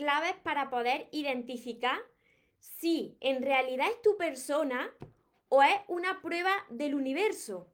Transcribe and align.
claves 0.00 0.34
para 0.42 0.70
poder 0.70 1.08
identificar 1.12 1.98
si 2.58 3.18
en 3.20 3.42
realidad 3.42 3.86
es 3.90 4.00
tu 4.00 4.16
persona 4.16 4.90
o 5.50 5.62
es 5.62 5.74
una 5.88 6.22
prueba 6.22 6.52
del 6.70 6.94
universo. 6.94 7.70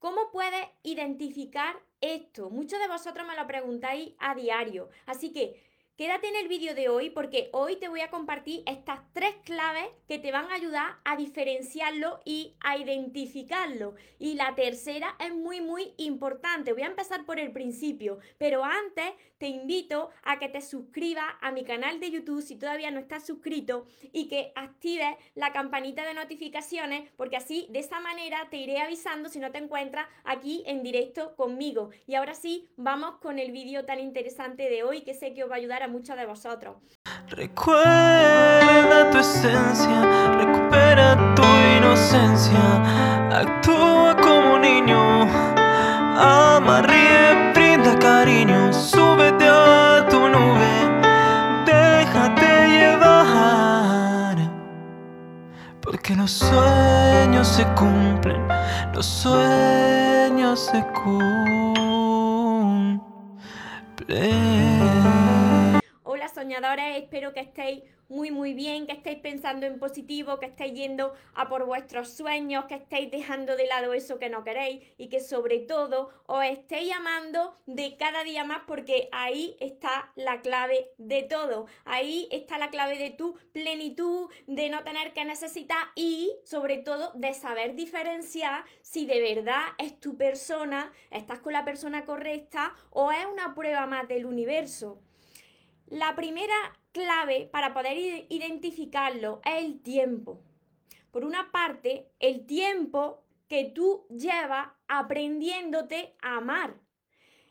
¿Cómo 0.00 0.32
puedes 0.32 0.66
identificar 0.82 1.76
esto? 2.00 2.50
Muchos 2.50 2.80
de 2.80 2.88
vosotros 2.88 3.24
me 3.28 3.36
lo 3.36 3.46
preguntáis 3.46 4.12
a 4.18 4.34
diario. 4.34 4.90
Así 5.06 5.32
que 5.32 5.62
Quédate 6.00 6.28
en 6.28 6.36
el 6.36 6.48
vídeo 6.48 6.74
de 6.74 6.88
hoy 6.88 7.10
porque 7.10 7.50
hoy 7.52 7.76
te 7.76 7.90
voy 7.90 8.00
a 8.00 8.08
compartir 8.08 8.62
estas 8.64 9.00
tres 9.12 9.34
claves 9.44 9.84
que 10.08 10.18
te 10.18 10.32
van 10.32 10.50
a 10.50 10.54
ayudar 10.54 10.96
a 11.04 11.14
diferenciarlo 11.14 12.22
y 12.24 12.54
a 12.60 12.78
identificarlo. 12.78 13.94
Y 14.18 14.32
la 14.32 14.54
tercera 14.54 15.14
es 15.18 15.34
muy 15.34 15.60
muy 15.60 15.92
importante. 15.98 16.72
Voy 16.72 16.84
a 16.84 16.86
empezar 16.86 17.26
por 17.26 17.38
el 17.38 17.52
principio, 17.52 18.18
pero 18.38 18.64
antes 18.64 19.12
te 19.36 19.48
invito 19.48 20.08
a 20.22 20.38
que 20.38 20.48
te 20.48 20.62
suscribas 20.62 21.26
a 21.42 21.50
mi 21.50 21.64
canal 21.64 22.00
de 22.00 22.10
YouTube 22.10 22.40
si 22.40 22.56
todavía 22.56 22.90
no 22.90 23.00
estás 23.00 23.26
suscrito 23.26 23.84
y 24.10 24.28
que 24.28 24.52
actives 24.54 25.16
la 25.34 25.52
campanita 25.52 26.06
de 26.06 26.14
notificaciones 26.14 27.10
porque 27.18 27.36
así 27.36 27.66
de 27.70 27.80
esa 27.80 28.00
manera 28.00 28.48
te 28.50 28.56
iré 28.56 28.80
avisando 28.80 29.28
si 29.28 29.38
no 29.38 29.50
te 29.50 29.58
encuentras 29.58 30.06
aquí 30.24 30.62
en 30.64 30.82
directo 30.82 31.36
conmigo. 31.36 31.90
Y 32.06 32.14
ahora 32.14 32.32
sí, 32.32 32.70
vamos 32.76 33.16
con 33.16 33.38
el 33.38 33.52
vídeo 33.52 33.84
tan 33.84 34.00
interesante 34.00 34.70
de 34.70 34.82
hoy 34.82 35.02
que 35.02 35.12
sé 35.12 35.34
que 35.34 35.44
os 35.44 35.50
va 35.50 35.56
a 35.56 35.58
ayudar 35.58 35.82
a 35.82 35.89
muchos 35.90 36.16
de 36.16 36.26
vosotros. 36.26 36.76
Recuerda 37.28 39.10
tu 39.10 39.18
esencia, 39.18 40.00
recupera 40.38 41.34
tu 41.34 41.42
inocencia, 41.78 42.62
actúa 43.30 44.16
como 44.16 44.58
niño, 44.58 45.22
ama, 46.16 46.82
ríe, 46.82 47.52
brinda 47.54 47.98
cariño, 47.98 48.72
súbete 48.72 49.46
a 49.46 50.06
tu 50.08 50.28
nube, 50.28 50.72
déjate 51.66 52.68
llevar, 52.68 54.36
porque 55.80 56.14
los 56.14 56.30
sueños 56.30 57.48
se 57.48 57.64
cumplen, 57.74 58.46
los 58.94 59.06
sueños 59.06 60.60
se 60.60 60.84
cumplen 61.02 61.60
soñadores, 66.40 66.96
espero 66.96 67.34
que 67.34 67.40
estéis 67.40 67.82
muy 68.08 68.30
muy 68.30 68.54
bien, 68.54 68.86
que 68.86 68.92
estéis 68.92 69.18
pensando 69.18 69.66
en 69.66 69.78
positivo, 69.78 70.40
que 70.40 70.46
estéis 70.46 70.72
yendo 70.72 71.12
a 71.34 71.50
por 71.50 71.66
vuestros 71.66 72.08
sueños, 72.08 72.64
que 72.64 72.76
estéis 72.76 73.10
dejando 73.10 73.56
de 73.56 73.66
lado 73.66 73.92
eso 73.92 74.18
que 74.18 74.30
no 74.30 74.42
queréis 74.42 74.82
y 74.96 75.08
que 75.08 75.20
sobre 75.20 75.58
todo 75.58 76.08
os 76.26 76.42
estéis 76.44 76.92
amando 76.94 77.54
de 77.66 77.96
cada 77.98 78.24
día 78.24 78.42
más 78.42 78.62
porque 78.66 79.10
ahí 79.12 79.54
está 79.60 80.10
la 80.16 80.40
clave 80.40 80.90
de 80.96 81.22
todo. 81.24 81.66
Ahí 81.84 82.26
está 82.32 82.56
la 82.56 82.70
clave 82.70 82.96
de 82.96 83.10
tu 83.10 83.34
plenitud, 83.52 84.30
de 84.46 84.70
no 84.70 84.82
tener 84.82 85.12
que 85.12 85.26
necesitar 85.26 85.88
y 85.94 86.32
sobre 86.44 86.78
todo 86.78 87.12
de 87.14 87.34
saber 87.34 87.74
diferenciar 87.74 88.64
si 88.80 89.04
de 89.04 89.20
verdad 89.20 89.62
es 89.76 90.00
tu 90.00 90.16
persona, 90.16 90.90
estás 91.10 91.40
con 91.40 91.52
la 91.52 91.66
persona 91.66 92.06
correcta 92.06 92.74
o 92.88 93.12
es 93.12 93.26
una 93.30 93.54
prueba 93.54 93.86
más 93.86 94.08
del 94.08 94.24
universo. 94.24 95.02
La 95.90 96.14
primera 96.14 96.54
clave 96.92 97.48
para 97.52 97.74
poder 97.74 97.96
identificarlo 98.28 99.40
es 99.44 99.64
el 99.64 99.82
tiempo. 99.82 100.40
Por 101.10 101.24
una 101.24 101.50
parte, 101.50 102.12
el 102.20 102.46
tiempo 102.46 103.24
que 103.48 103.64
tú 103.64 104.06
llevas 104.08 104.68
aprendiéndote 104.86 106.14
a 106.22 106.36
amar. 106.36 106.76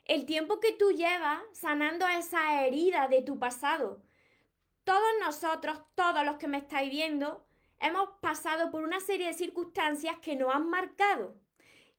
El 0.05 0.25
tiempo 0.25 0.61
que 0.61 0.71
tú 0.71 0.91
llevas 0.93 1.41
sanando 1.51 2.07
esa 2.07 2.65
herida 2.65 3.09
de 3.09 3.23
tu 3.23 3.37
pasado. 3.37 4.01
Todos 4.85 5.11
nosotros, 5.19 5.77
todos 5.93 6.23
los 6.23 6.37
que 6.37 6.47
me 6.47 6.59
estáis 6.59 6.89
viendo, 6.89 7.45
hemos 7.81 8.07
pasado 8.21 8.71
por 8.71 8.85
una 8.85 9.01
serie 9.01 9.27
de 9.27 9.33
circunstancias 9.33 10.17
que 10.19 10.37
nos 10.37 10.55
han 10.55 10.69
marcado. 10.69 11.35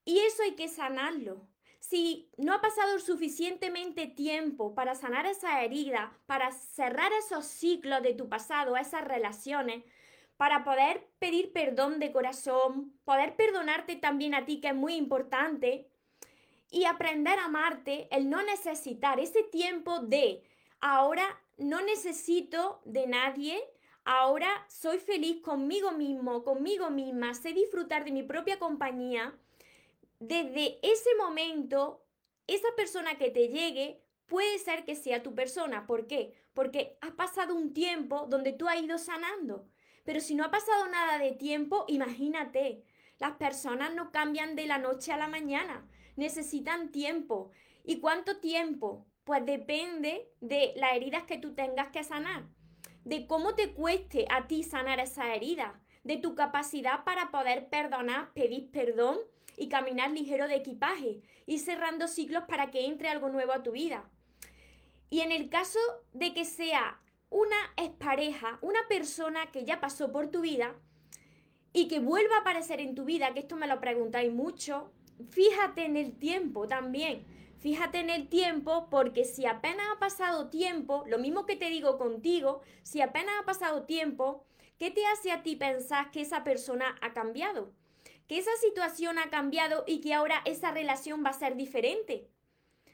Y 0.05 0.17
eso 0.17 0.41
hay 0.41 0.55
que 0.55 0.69
sanarlo 0.69 1.47
si 1.81 2.29
no 2.37 2.53
ha 2.53 2.61
pasado 2.61 2.99
suficientemente 2.99 4.05
tiempo 4.05 4.75
para 4.75 4.93
sanar 4.93 5.25
esa 5.25 5.63
herida, 5.63 6.15
para 6.27 6.51
cerrar 6.51 7.11
esos 7.11 7.45
ciclos 7.45 8.03
de 8.03 8.13
tu 8.13 8.29
pasado, 8.29 8.77
esas 8.77 9.03
relaciones, 9.03 9.83
para 10.37 10.63
poder 10.63 11.09
pedir 11.17 11.51
perdón 11.51 11.99
de 11.99 12.11
corazón, 12.11 12.93
poder 13.03 13.35
perdonarte 13.35 13.95
también 13.95 14.35
a 14.35 14.45
ti, 14.45 14.61
que 14.61 14.69
es 14.69 14.75
muy 14.75 14.93
importante, 14.93 15.89
y 16.69 16.85
aprender 16.85 17.39
a 17.39 17.45
amarte, 17.45 18.07
el 18.11 18.29
no 18.29 18.43
necesitar 18.43 19.19
ese 19.19 19.43
tiempo 19.43 19.99
de 19.99 20.43
ahora 20.79 21.25
no 21.57 21.81
necesito 21.81 22.79
de 22.85 23.07
nadie, 23.07 23.59
ahora 24.05 24.65
soy 24.69 24.99
feliz 24.99 25.41
conmigo 25.41 25.91
mismo, 25.91 26.43
conmigo 26.43 26.91
misma, 26.91 27.33
sé 27.33 27.53
disfrutar 27.53 28.05
de 28.05 28.11
mi 28.11 28.21
propia 28.21 28.59
compañía 28.59 29.35
desde 30.21 30.79
ese 30.83 31.09
momento, 31.17 32.05
esa 32.45 32.67
persona 32.75 33.17
que 33.17 33.31
te 33.31 33.49
llegue 33.49 34.03
puede 34.27 34.59
ser 34.59 34.85
que 34.85 34.95
sea 34.95 35.23
tu 35.23 35.33
persona. 35.33 35.87
¿Por 35.87 36.05
qué? 36.05 36.35
Porque 36.53 36.97
has 37.01 37.11
pasado 37.11 37.55
un 37.55 37.73
tiempo 37.73 38.27
donde 38.29 38.53
tú 38.53 38.67
has 38.67 38.79
ido 38.79 38.99
sanando. 38.99 39.67
Pero 40.05 40.19
si 40.19 40.35
no 40.35 40.45
ha 40.45 40.51
pasado 40.51 40.87
nada 40.87 41.17
de 41.17 41.31
tiempo, 41.31 41.85
imagínate, 41.87 42.83
las 43.17 43.33
personas 43.33 43.95
no 43.95 44.11
cambian 44.11 44.55
de 44.55 44.67
la 44.67 44.77
noche 44.77 45.11
a 45.11 45.17
la 45.17 45.27
mañana, 45.27 45.89
necesitan 46.15 46.91
tiempo. 46.91 47.49
¿Y 47.83 47.99
cuánto 47.99 48.39
tiempo? 48.39 49.07
Pues 49.23 49.43
depende 49.43 50.31
de 50.39 50.73
las 50.75 50.93
heridas 50.93 51.23
que 51.23 51.39
tú 51.39 51.55
tengas 51.55 51.89
que 51.89 52.03
sanar, 52.03 52.47
de 53.05 53.25
cómo 53.25 53.55
te 53.55 53.73
cueste 53.73 54.27
a 54.29 54.47
ti 54.47 54.61
sanar 54.61 54.99
esa 54.99 55.33
herida, 55.33 55.81
de 56.03 56.17
tu 56.17 56.35
capacidad 56.35 57.03
para 57.03 57.31
poder 57.31 57.69
perdonar, 57.69 58.33
pedir 58.33 58.69
perdón 58.69 59.17
y 59.57 59.69
caminar 59.69 60.11
ligero 60.11 60.47
de 60.47 60.55
equipaje, 60.55 61.21
y 61.45 61.59
cerrando 61.59 62.07
ciclos 62.07 62.43
para 62.47 62.71
que 62.71 62.85
entre 62.85 63.09
algo 63.09 63.29
nuevo 63.29 63.53
a 63.53 63.63
tu 63.63 63.71
vida. 63.71 64.09
Y 65.09 65.21
en 65.21 65.31
el 65.31 65.49
caso 65.49 65.79
de 66.13 66.33
que 66.33 66.45
sea 66.45 67.01
una 67.29 67.57
expareja, 67.77 68.59
una 68.61 68.79
persona 68.87 69.51
que 69.51 69.65
ya 69.65 69.79
pasó 69.79 70.11
por 70.11 70.29
tu 70.29 70.41
vida 70.41 70.75
y 71.73 71.87
que 71.87 71.99
vuelva 71.99 72.37
a 72.37 72.39
aparecer 72.39 72.79
en 72.79 72.95
tu 72.95 73.05
vida, 73.05 73.33
que 73.33 73.39
esto 73.39 73.55
me 73.55 73.67
lo 73.67 73.79
preguntáis 73.79 74.31
mucho, 74.31 74.91
fíjate 75.29 75.85
en 75.85 75.97
el 75.97 76.17
tiempo 76.17 76.67
también. 76.67 77.25
Fíjate 77.61 77.99
en 77.99 78.09
el 78.09 78.27
tiempo 78.27 78.87
porque 78.89 79.23
si 79.23 79.45
apenas 79.45 79.85
ha 79.93 79.99
pasado 79.99 80.49
tiempo, 80.49 81.03
lo 81.07 81.19
mismo 81.19 81.45
que 81.45 81.55
te 81.55 81.69
digo 81.69 81.99
contigo, 81.99 82.61
si 82.81 83.01
apenas 83.01 83.35
ha 83.39 83.45
pasado 83.45 83.83
tiempo, 83.83 84.43
¿qué 84.79 84.89
te 84.89 85.05
hace 85.05 85.31
a 85.31 85.43
ti 85.43 85.55
pensar 85.55 86.09
que 86.09 86.21
esa 86.21 86.43
persona 86.43 86.95
ha 87.01 87.13
cambiado? 87.13 87.71
Que 88.27 88.37
esa 88.37 88.55
situación 88.57 89.19
ha 89.19 89.29
cambiado 89.29 89.83
y 89.87 90.01
que 90.01 90.13
ahora 90.13 90.41
esa 90.45 90.71
relación 90.71 91.23
va 91.25 91.29
a 91.29 91.33
ser 91.33 91.55
diferente. 91.55 92.29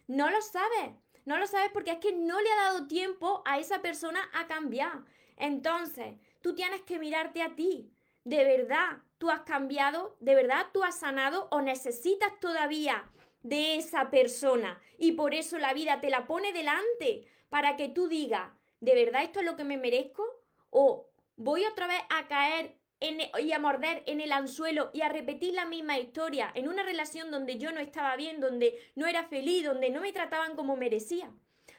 No 0.07 0.29
lo 0.29 0.41
sabes. 0.41 0.95
No 1.25 1.37
lo 1.37 1.45
sabes 1.45 1.71
porque 1.73 1.91
es 1.91 1.97
que 1.97 2.13
no 2.13 2.39
le 2.39 2.49
ha 2.51 2.63
dado 2.63 2.87
tiempo 2.87 3.41
a 3.45 3.59
esa 3.59 3.81
persona 3.81 4.29
a 4.33 4.47
cambiar. 4.47 5.03
Entonces, 5.35 6.15
tú 6.41 6.55
tienes 6.55 6.81
que 6.83 6.99
mirarte 6.99 7.41
a 7.41 7.53
ti. 7.53 7.91
¿De 8.23 8.45
verdad 8.45 8.99
tú 9.17 9.29
has 9.29 9.41
cambiado? 9.41 10.15
¿De 10.21 10.35
verdad 10.35 10.67
tú 10.73 10.83
has 10.83 10.99
sanado 10.99 11.49
o 11.51 11.61
necesitas 11.61 12.39
todavía 12.39 13.09
de 13.43 13.75
esa 13.75 14.09
persona? 14.09 14.79
Y 14.97 15.13
por 15.13 15.33
eso 15.33 15.57
la 15.57 15.73
vida 15.73 15.99
te 15.99 16.09
la 16.09 16.27
pone 16.27 16.53
delante 16.53 17.25
para 17.49 17.75
que 17.75 17.89
tú 17.89 18.07
digas, 18.07 18.49
¿de 18.79 18.95
verdad 18.95 19.23
esto 19.23 19.39
es 19.39 19.45
lo 19.45 19.57
que 19.57 19.65
me 19.65 19.77
merezco? 19.77 20.23
¿O 20.69 21.09
voy 21.35 21.65
otra 21.65 21.87
vez 21.87 22.01
a 22.09 22.27
caer 22.27 22.76
e, 22.99 23.31
y 23.41 23.51
a 23.51 23.59
morder 23.59 24.03
en 24.07 24.21
el 24.21 24.31
anzuelo 24.31 24.89
y 24.93 25.01
a 25.01 25.09
repetir 25.09 25.53
la 25.53 25.65
misma 25.65 25.99
historia 25.99 26.51
en 26.55 26.67
una 26.67 26.83
relación 26.83 27.31
donde 27.31 27.57
yo 27.57 27.71
no 27.71 27.79
estaba 27.79 28.15
bien, 28.15 28.39
donde 28.39 28.79
no 28.95 29.05
era 29.07 29.23
feliz, 29.23 29.65
donde 29.65 29.89
no 29.89 30.01
me 30.01 30.13
trataban 30.13 30.55
como 30.55 30.75
merecía. 30.75 31.31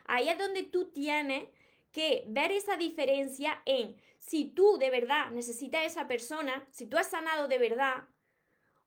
Ahí 0.06 0.28
es 0.28 0.38
donde 0.38 0.62
tú 0.62 0.90
tienes 0.90 1.48
que 1.92 2.24
ver 2.28 2.52
esa 2.52 2.76
diferencia 2.76 3.62
en 3.64 3.96
si 4.18 4.44
tú 4.44 4.78
de 4.78 4.90
verdad 4.90 5.30
necesitas 5.30 5.80
a 5.80 5.84
esa 5.84 6.08
persona, 6.08 6.66
si 6.70 6.86
tú 6.86 6.98
has 6.98 7.08
sanado 7.08 7.48
de 7.48 7.58
verdad, 7.58 8.04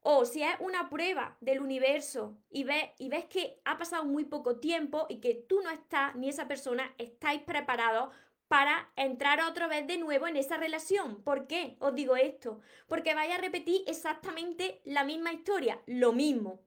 o 0.03 0.25
si 0.25 0.41
es 0.41 0.55
una 0.59 0.89
prueba 0.89 1.37
del 1.41 1.61
universo 1.61 2.37
y 2.49 2.63
ves, 2.63 2.89
y 2.97 3.09
ves 3.09 3.25
que 3.25 3.59
ha 3.65 3.77
pasado 3.77 4.03
muy 4.03 4.25
poco 4.25 4.59
tiempo 4.59 5.05
y 5.09 5.17
que 5.17 5.35
tú 5.35 5.61
no 5.61 5.69
estás 5.69 6.15
ni 6.15 6.29
esa 6.29 6.47
persona 6.47 6.93
estáis 6.97 7.41
preparados 7.43 8.09
para 8.51 8.91
entrar 8.97 9.39
otra 9.39 9.67
vez 9.67 9.87
de 9.87 9.97
nuevo 9.97 10.27
en 10.27 10.35
esa 10.35 10.57
relación. 10.57 11.23
¿Por 11.23 11.47
qué 11.47 11.77
os 11.79 11.95
digo 11.95 12.17
esto? 12.17 12.59
Porque 12.89 13.15
vaya 13.15 13.35
a 13.35 13.37
repetir 13.37 13.81
exactamente 13.87 14.81
la 14.83 15.05
misma 15.05 15.31
historia, 15.31 15.79
lo 15.85 16.11
mismo. 16.11 16.59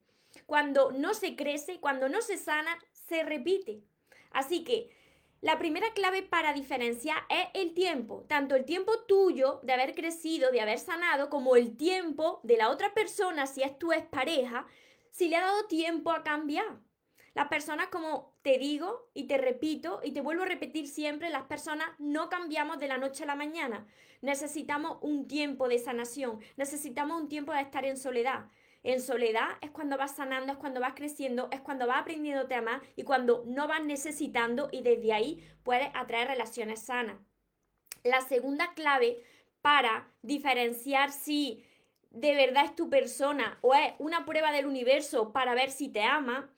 Cuando 0.47 0.93
no 0.93 1.13
se 1.13 1.37
crece, 1.37 1.81
cuando 1.81 2.09
no 2.09 2.23
se 2.23 2.39
sana, 2.39 2.79
se 2.91 3.23
repite. 3.23 3.83
Así 4.31 4.65
que 4.65 4.97
la 5.43 5.59
primera 5.59 5.93
clave 5.93 6.23
para 6.23 6.55
diferenciar 6.55 7.19
es 7.29 7.49
el 7.53 7.75
tiempo, 7.75 8.25
tanto 8.31 8.57
el 8.57 8.65
tiempo 8.65 9.01
tuyo 9.01 9.61
de 9.63 9.75
haber 9.75 9.95
crecido, 9.95 10.51
de 10.51 10.63
haber 10.63 10.79
sanado, 10.79 11.29
como 11.29 11.55
el 11.55 11.77
tiempo 11.77 12.41
de 12.45 12.57
la 12.57 12.71
otra 12.71 12.95
persona, 12.95 13.47
si 13.47 13.63
es 13.63 13.79
tu 13.79 13.91
pareja, 14.11 14.67
si 15.11 15.29
le 15.29 15.37
ha 15.37 15.43
dado 15.43 15.67
tiempo 15.67 16.13
a 16.13 16.25
cambiar. 16.25 16.79
Las 17.35 17.49
personas, 17.49 17.89
como 17.89 18.34
te 18.45 18.59
digo 18.59 19.09
y 19.15 19.25
te 19.25 19.39
repito 19.39 20.01
y 20.05 20.13
te 20.13 20.21
vuelvo 20.21 20.43
a 20.43 20.47
repetir 20.47 20.87
siempre, 20.87 21.31
las 21.31 21.45
personas 21.45 21.89
no 21.99 22.29
cambiamos 22.29 22.79
de 22.79 22.89
la 22.89 22.99
noche 22.99 23.23
a 23.23 23.27
la 23.27 23.37
mañana. 23.37 23.87
Necesitamos 24.21 24.99
un 25.01 25.27
tiempo 25.27 25.67
de 25.67 25.79
sanación, 25.79 26.41
necesitamos 26.59 27.23
un 27.23 27.31
tiempo 27.31 27.55
de 27.55 27.63
estar 27.63 27.87
en 27.87 27.97
soledad. 27.97 28.51
En 28.83 29.01
soledad 29.01 29.49
es 29.63 29.71
cuando 29.71 29.97
vas 29.97 30.15
sanando, 30.15 30.53
es 30.53 30.59
cuando 30.59 30.79
vas 30.79 30.93
creciendo, 30.95 31.49
es 31.53 31.63
cuando 31.63 31.87
vas 31.87 32.03
aprendiendo 32.03 32.47
a 32.55 32.59
amar 32.59 32.83
y 32.97 33.05
cuando 33.05 33.45
no 33.47 33.67
vas 33.67 33.83
necesitando 33.83 34.69
y 34.71 34.83
desde 34.83 35.15
ahí 35.15 35.43
puedes 35.63 35.89
atraer 35.95 36.29
relaciones 36.29 36.81
sanas. 36.81 37.17
La 38.03 38.21
segunda 38.21 38.75
clave 38.75 39.23
para 39.63 40.13
diferenciar 40.21 41.13
si 41.13 41.65
de 42.11 42.35
verdad 42.35 42.67
es 42.67 42.77
tu 42.77 42.91
persona 42.91 43.59
o 43.63 43.75
es 43.75 43.95
una 43.99 44.27
prueba 44.27 44.53
del 44.53 44.67
universo 44.67 45.33
para 45.33 45.55
ver 45.55 45.71
si 45.71 45.89
te 45.89 46.03
ama, 46.03 46.51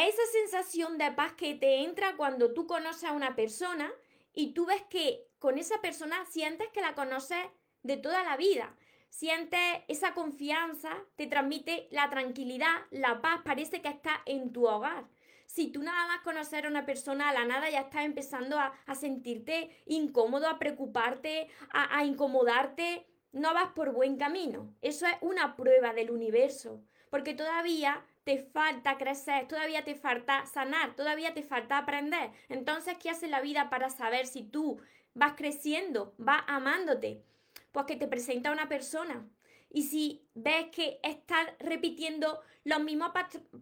esa 0.00 0.22
sensación 0.32 0.96
de 0.96 1.12
paz 1.12 1.34
que 1.34 1.54
te 1.54 1.82
entra 1.84 2.16
cuando 2.16 2.54
tú 2.54 2.66
conoces 2.66 3.04
a 3.04 3.12
una 3.12 3.36
persona 3.36 3.92
y 4.32 4.54
tú 4.54 4.66
ves 4.66 4.82
que 4.88 5.28
con 5.38 5.58
esa 5.58 5.80
persona 5.80 6.24
sientes 6.24 6.68
que 6.68 6.80
la 6.80 6.94
conoces 6.94 7.44
de 7.82 7.98
toda 7.98 8.22
la 8.22 8.36
vida. 8.36 8.74
Sientes 9.10 9.60
esa 9.88 10.14
confianza, 10.14 10.96
te 11.16 11.26
transmite 11.26 11.88
la 11.90 12.08
tranquilidad, 12.08 12.86
la 12.90 13.20
paz, 13.20 13.42
parece 13.44 13.82
que 13.82 13.88
está 13.88 14.22
en 14.24 14.52
tu 14.52 14.66
hogar. 14.66 15.04
Si 15.44 15.70
tú 15.70 15.82
nada 15.82 16.06
más 16.06 16.22
conocer 16.22 16.64
a 16.64 16.70
una 16.70 16.86
persona 16.86 17.28
a 17.28 17.34
la 17.34 17.44
nada 17.44 17.68
ya 17.68 17.80
estás 17.80 18.06
empezando 18.06 18.58
a, 18.58 18.72
sentirte 18.94 19.76
incómodo, 19.84 20.48
a 20.48 20.58
preocuparte, 20.58 21.48
a, 21.70 21.98
a 21.98 22.06
incomodarte, 22.06 23.06
no 23.32 23.52
vas 23.52 23.72
por 23.72 23.92
buen 23.92 24.16
camino. 24.16 24.74
Eso 24.80 25.06
es 25.06 25.14
una 25.20 25.56
prueba 25.56 25.92
del 25.92 26.10
universo, 26.10 26.82
porque 27.10 27.34
todavía 27.34 28.02
te 28.24 28.38
falta 28.38 28.98
crecer, 28.98 29.48
todavía 29.48 29.84
te 29.84 29.94
falta 29.94 30.46
sanar, 30.46 30.94
todavía 30.94 31.34
te 31.34 31.42
falta 31.42 31.78
aprender. 31.78 32.30
Entonces, 32.48 32.96
¿qué 32.98 33.10
hace 33.10 33.28
la 33.28 33.40
vida 33.40 33.70
para 33.70 33.90
saber 33.90 34.26
si 34.26 34.44
tú 34.44 34.80
vas 35.14 35.34
creciendo, 35.36 36.14
vas 36.18 36.42
amándote? 36.46 37.24
Pues 37.72 37.86
que 37.86 37.96
te 37.96 38.06
presenta 38.06 38.52
una 38.52 38.68
persona. 38.68 39.26
Y 39.70 39.84
si 39.84 40.28
ves 40.34 40.66
que 40.70 41.00
estás 41.02 41.46
repitiendo 41.58 42.40
los 42.64 42.82
mismos 42.82 43.12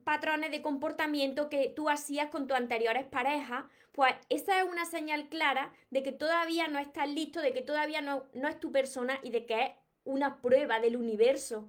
patrones 0.05 0.51
de 0.51 0.61
comportamiento 0.61 1.49
que 1.49 1.73
tú 1.75 1.89
hacías 1.89 2.31
con 2.31 2.49
tus 2.49 2.57
anteriores 2.57 3.07
parejas, 3.07 3.65
pues 3.93 4.15
esa 4.29 4.59
es 4.59 4.69
una 4.69 4.85
señal 4.85 5.29
clara 5.29 5.73
de 5.91 6.03
que 6.03 6.13
todavía 6.13 6.69
no 6.69 6.79
estás 6.79 7.09
listo, 7.09 7.41
de 7.41 7.53
que 7.53 7.63
todavía 7.63 8.01
no, 8.01 8.25
no 8.35 8.49
es 8.49 8.59
tu 8.59 8.73
persona 8.73 9.21
y 9.23 9.31
de 9.31 9.47
que 9.47 9.63
es 9.63 9.71
una 10.05 10.41
prueba 10.41 10.81
del 10.81 10.97
universo. 10.97 11.69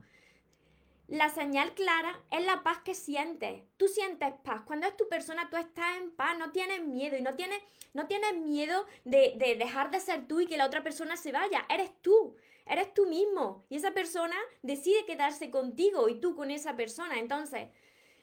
La 1.11 1.27
señal 1.27 1.73
clara 1.73 2.17
es 2.31 2.45
la 2.45 2.63
paz 2.63 2.77
que 2.85 2.95
sientes. 2.95 3.63
Tú 3.75 3.89
sientes 3.89 4.31
paz. 4.45 4.61
Cuando 4.65 4.87
es 4.87 4.95
tu 4.95 5.09
persona, 5.09 5.49
tú 5.49 5.57
estás 5.57 5.97
en 5.97 6.11
paz, 6.11 6.37
no 6.37 6.53
tienes 6.53 6.85
miedo 6.85 7.17
y 7.17 7.21
no 7.21 7.35
tienes, 7.35 7.59
no 7.93 8.07
tienes 8.07 8.37
miedo 8.37 8.85
de, 9.03 9.33
de 9.35 9.55
dejar 9.55 9.91
de 9.91 9.99
ser 9.99 10.25
tú 10.25 10.39
y 10.39 10.47
que 10.47 10.55
la 10.55 10.65
otra 10.65 10.83
persona 10.83 11.17
se 11.17 11.33
vaya. 11.33 11.65
Eres 11.67 11.91
tú. 12.01 12.37
Eres 12.65 12.93
tú 12.93 13.07
mismo 13.07 13.65
y 13.67 13.75
esa 13.75 13.91
persona 13.91 14.37
decide 14.61 15.03
quedarse 15.05 15.51
contigo 15.51 16.07
y 16.07 16.21
tú 16.21 16.33
con 16.33 16.49
esa 16.49 16.77
persona. 16.77 17.19
Entonces, 17.19 17.67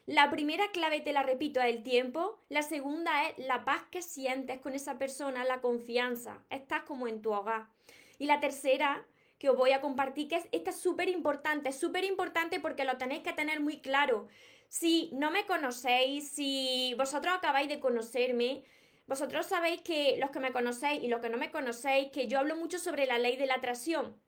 la 0.07 0.31
primera 0.31 0.71
clave, 0.71 1.01
te 1.01 1.13
la 1.13 1.21
repito, 1.21 1.61
es 1.61 1.75
el 1.75 1.83
tiempo. 1.83 2.39
La 2.49 2.63
segunda 2.63 3.29
es 3.29 3.37
la 3.45 3.65
paz 3.65 3.83
que 3.91 4.01
sientes 4.01 4.61
con 4.61 4.73
esa 4.73 4.97
persona, 4.97 5.45
la 5.45 5.61
confianza. 5.61 6.43
Estás 6.49 6.81
como 6.85 7.07
en 7.07 7.21
tu 7.21 7.33
hogar. 7.33 7.67
Y 8.17 8.25
la 8.25 8.39
tercera 8.39 9.05
que 9.39 9.49
os 9.49 9.57
voy 9.57 9.71
a 9.71 9.81
compartir, 9.81 10.27
que 10.27 10.35
es, 10.35 10.47
esta 10.51 10.69
es 10.71 10.79
súper 10.79 11.09
importante, 11.09 11.71
súper 11.71 12.03
importante 12.03 12.59
porque 12.59 12.83
lo 12.83 12.97
tenéis 12.97 13.23
que 13.23 13.33
tener 13.33 13.61
muy 13.61 13.79
claro. 13.79 14.27
Si 14.67 15.09
no 15.13 15.31
me 15.31 15.45
conocéis, 15.45 16.29
si 16.29 16.93
vosotros 16.97 17.33
acabáis 17.33 17.69
de 17.69 17.79
conocerme, 17.79 18.63
vosotros 19.07 19.47
sabéis 19.47 19.81
que 19.81 20.17
los 20.19 20.29
que 20.29 20.39
me 20.39 20.51
conocéis 20.51 21.01
y 21.01 21.07
los 21.07 21.21
que 21.21 21.29
no 21.29 21.37
me 21.37 21.51
conocéis, 21.51 22.11
que 22.11 22.27
yo 22.27 22.37
hablo 22.37 22.55
mucho 22.57 22.77
sobre 22.77 23.07
la 23.07 23.17
ley 23.17 23.37
de 23.37 23.47
la 23.47 23.55
atracción. 23.55 24.21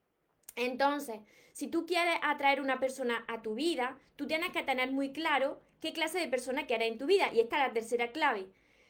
Entonces, 0.56 1.20
si 1.54 1.68
tú 1.68 1.86
quieres 1.86 2.16
atraer 2.24 2.62
una 2.62 2.80
persona 2.80 3.26
a 3.28 3.42
tu 3.42 3.54
vida, 3.54 4.00
tú 4.16 4.28
tienes 4.28 4.52
que 4.52 4.64
tener 4.64 4.92
muy 4.92 5.12
claro 5.12 5.62
qué 5.82 5.92
clase 5.94 6.20
de 6.20 6.28
persona 6.30 6.66
quieres 6.66 6.90
en 6.90 6.98
tu 6.98 7.06
vida. 7.06 7.30
Y 7.34 7.42
esta 7.42 7.58
es 7.58 7.68
la 7.68 7.74
tercera 7.74 8.12
clave. 8.12 8.48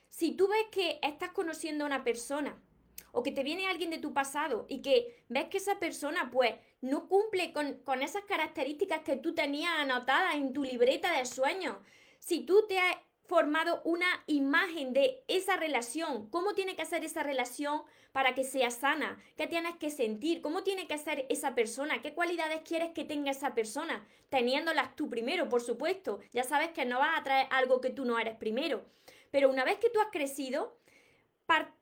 Si 0.10 0.34
tú 0.34 0.48
ves 0.48 0.68
que 0.72 1.00
estás 1.02 1.32
conociendo 1.32 1.84
a 1.84 1.88
una 1.88 2.04
persona 2.04 2.62
o 3.12 3.24
que 3.24 3.32
te 3.32 3.44
viene 3.44 3.68
alguien 3.68 3.90
de 3.90 4.00
tu 4.00 4.14
pasado 4.14 4.66
y 4.70 4.82
que 4.82 5.24
ves 5.30 5.46
que 5.46 5.58
esa 5.58 5.80
persona 5.80 6.30
pues 6.32 6.56
no 6.82 7.08
cumple 7.08 7.54
con, 7.54 7.76
con 7.84 8.02
esas 8.02 8.24
características 8.26 9.02
que 9.02 9.18
tú 9.18 9.34
tenías 9.34 9.74
anotadas 9.78 10.36
en 10.36 10.54
tu 10.54 10.64
libreta 10.64 11.18
de 11.18 11.26
sueños, 11.26 11.78
si 12.20 12.42
tú 12.42 12.66
te 12.68 12.80
has 12.80 12.98
formado 13.32 13.82
una 13.86 14.08
imagen 14.28 14.92
de 14.92 15.24
esa 15.30 15.56
relación, 15.56 16.30
cómo 16.30 16.54
tiene 16.54 16.76
que 16.76 16.86
ser 16.86 17.06
esa 17.06 17.24
relación 17.24 17.84
para 18.12 18.36
que 18.36 18.44
sea 18.44 18.70
sana, 18.72 19.18
qué 19.38 19.48
tienes 19.48 19.78
que 19.78 19.90
sentir, 19.90 20.42
cómo 20.42 20.64
tiene 20.64 20.86
que 20.86 20.98
ser 20.98 21.26
esa 21.30 21.56
persona, 21.56 22.02
qué 22.02 22.14
cualidades 22.14 22.60
quieres 22.68 22.92
que 22.92 23.06
tenga 23.06 23.32
esa 23.32 23.54
persona, 23.56 24.06
teniéndolas 24.28 24.98
tú 24.98 25.10
primero, 25.10 25.48
por 25.48 25.62
supuesto. 25.62 26.20
Ya 26.34 26.44
sabes 26.44 26.72
que 26.72 26.84
no 26.84 27.00
vas 27.00 27.18
a 27.18 27.24
traer 27.24 27.48
algo 27.52 27.80
que 27.80 27.90
tú 27.90 28.04
no 28.04 28.20
eres 28.20 28.36
primero. 28.36 28.84
Pero 29.32 29.50
una 29.50 29.64
vez 29.64 29.78
que 29.78 29.90
tú 29.90 30.02
has 30.02 30.12
crecido, 30.12 30.78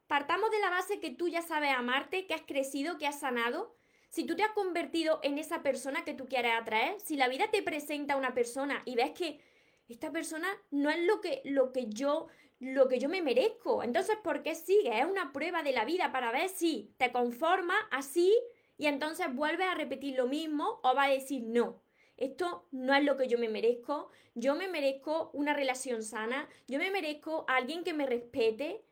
partamos 0.10 0.50
de 0.50 0.60
la 0.60 0.72
base 0.72 1.00
que 1.00 1.12
tú 1.12 1.28
ya 1.28 1.44
sabes 1.44 1.72
amarte, 1.72 2.26
que 2.26 2.34
has 2.34 2.42
crecido, 2.42 2.98
que 2.98 3.06
has 3.06 3.20
sanado. 3.20 3.76
Si 4.10 4.26
tú 4.26 4.36
te 4.36 4.42
has 4.42 4.54
convertido 4.54 5.20
en 5.22 5.38
esa 5.38 5.62
persona 5.62 6.04
que 6.04 6.16
tú 6.16 6.28
quieres 6.28 6.52
atraer, 6.60 7.00
si 7.00 7.16
la 7.16 7.28
vida 7.28 7.52
te 7.52 7.62
presenta 7.62 8.16
a 8.16 8.18
una 8.18 8.34
persona 8.34 8.82
y 8.86 8.96
ves 8.96 9.12
que 9.12 9.40
esta 9.88 10.12
persona 10.12 10.48
no 10.72 10.90
es 10.90 11.00
lo 11.06 11.22
que, 11.22 11.42
lo 11.46 11.72
que 11.72 11.86
yo 11.88 12.28
lo 12.60 12.90
que 12.90 13.00
yo 13.00 13.08
me 13.08 13.22
merezco. 13.22 13.84
Entonces, 13.84 14.18
¿por 14.22 14.42
qué 14.42 14.56
sigue? 14.56 15.00
Es 15.00 15.06
una 15.06 15.32
prueba 15.32 15.64
de 15.64 15.72
la 15.72 15.86
vida 15.86 16.12
para 16.12 16.32
ver 16.32 16.50
si 16.50 16.94
te 16.98 17.12
conformas 17.12 17.80
así 17.92 18.36
y 18.78 18.88
entonces 18.88 19.34
vuelves 19.34 19.68
a 19.68 19.76
repetir 19.76 20.18
lo 20.18 20.28
mismo 20.28 20.80
o 20.84 20.96
va 20.96 21.04
a 21.04 21.10
decir 21.10 21.44
no. 21.44 21.82
Esto 22.18 22.66
no 22.72 22.94
es 22.96 23.04
lo 23.06 23.16
que 23.16 23.28
yo 23.28 23.38
me 23.38 23.48
merezco. 23.48 24.10
Yo 24.34 24.56
me 24.56 24.68
merezco 24.68 25.30
una 25.34 25.54
relación 25.54 26.04
sana. 26.04 26.50
Yo 26.68 26.80
me 26.80 26.92
merezco 26.92 27.46
a 27.48 27.56
alguien 27.56 27.84
que 27.86 27.94
me 27.94 28.08
respete. 28.08 28.84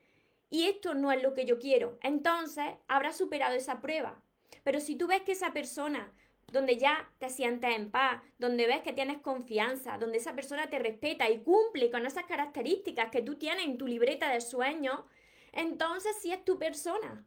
Y 0.49 0.65
esto 0.67 0.94
no 0.94 1.11
es 1.11 1.21
lo 1.21 1.33
que 1.33 1.45
yo 1.45 1.59
quiero. 1.59 1.97
Entonces, 2.01 2.65
habrás 2.88 3.17
superado 3.17 3.55
esa 3.55 3.81
prueba. 3.81 4.21
Pero 4.63 4.79
si 4.79 4.95
tú 4.95 5.07
ves 5.07 5.21
que 5.21 5.33
esa 5.33 5.53
persona 5.53 6.13
donde 6.51 6.77
ya 6.77 7.11
te 7.19 7.29
sientes 7.29 7.75
en 7.75 7.91
paz, 7.91 8.21
donde 8.38 8.67
ves 8.67 8.81
que 8.81 8.94
tienes 8.94 9.17
confianza, 9.19 9.97
donde 9.97 10.17
esa 10.17 10.33
persona 10.33 10.69
te 10.69 10.79
respeta 10.79 11.29
y 11.29 11.44
cumple 11.44 11.91
con 11.91 12.05
esas 12.05 12.25
características 12.25 13.11
que 13.11 13.21
tú 13.21 13.35
tienes 13.35 13.65
en 13.65 13.77
tu 13.77 13.85
libreta 13.85 14.31
de 14.31 14.39
sueños, 14.39 15.01
entonces 15.51 16.16
sí 16.21 16.31
es 16.31 16.44
tu 16.45 16.57
persona. 16.57 17.25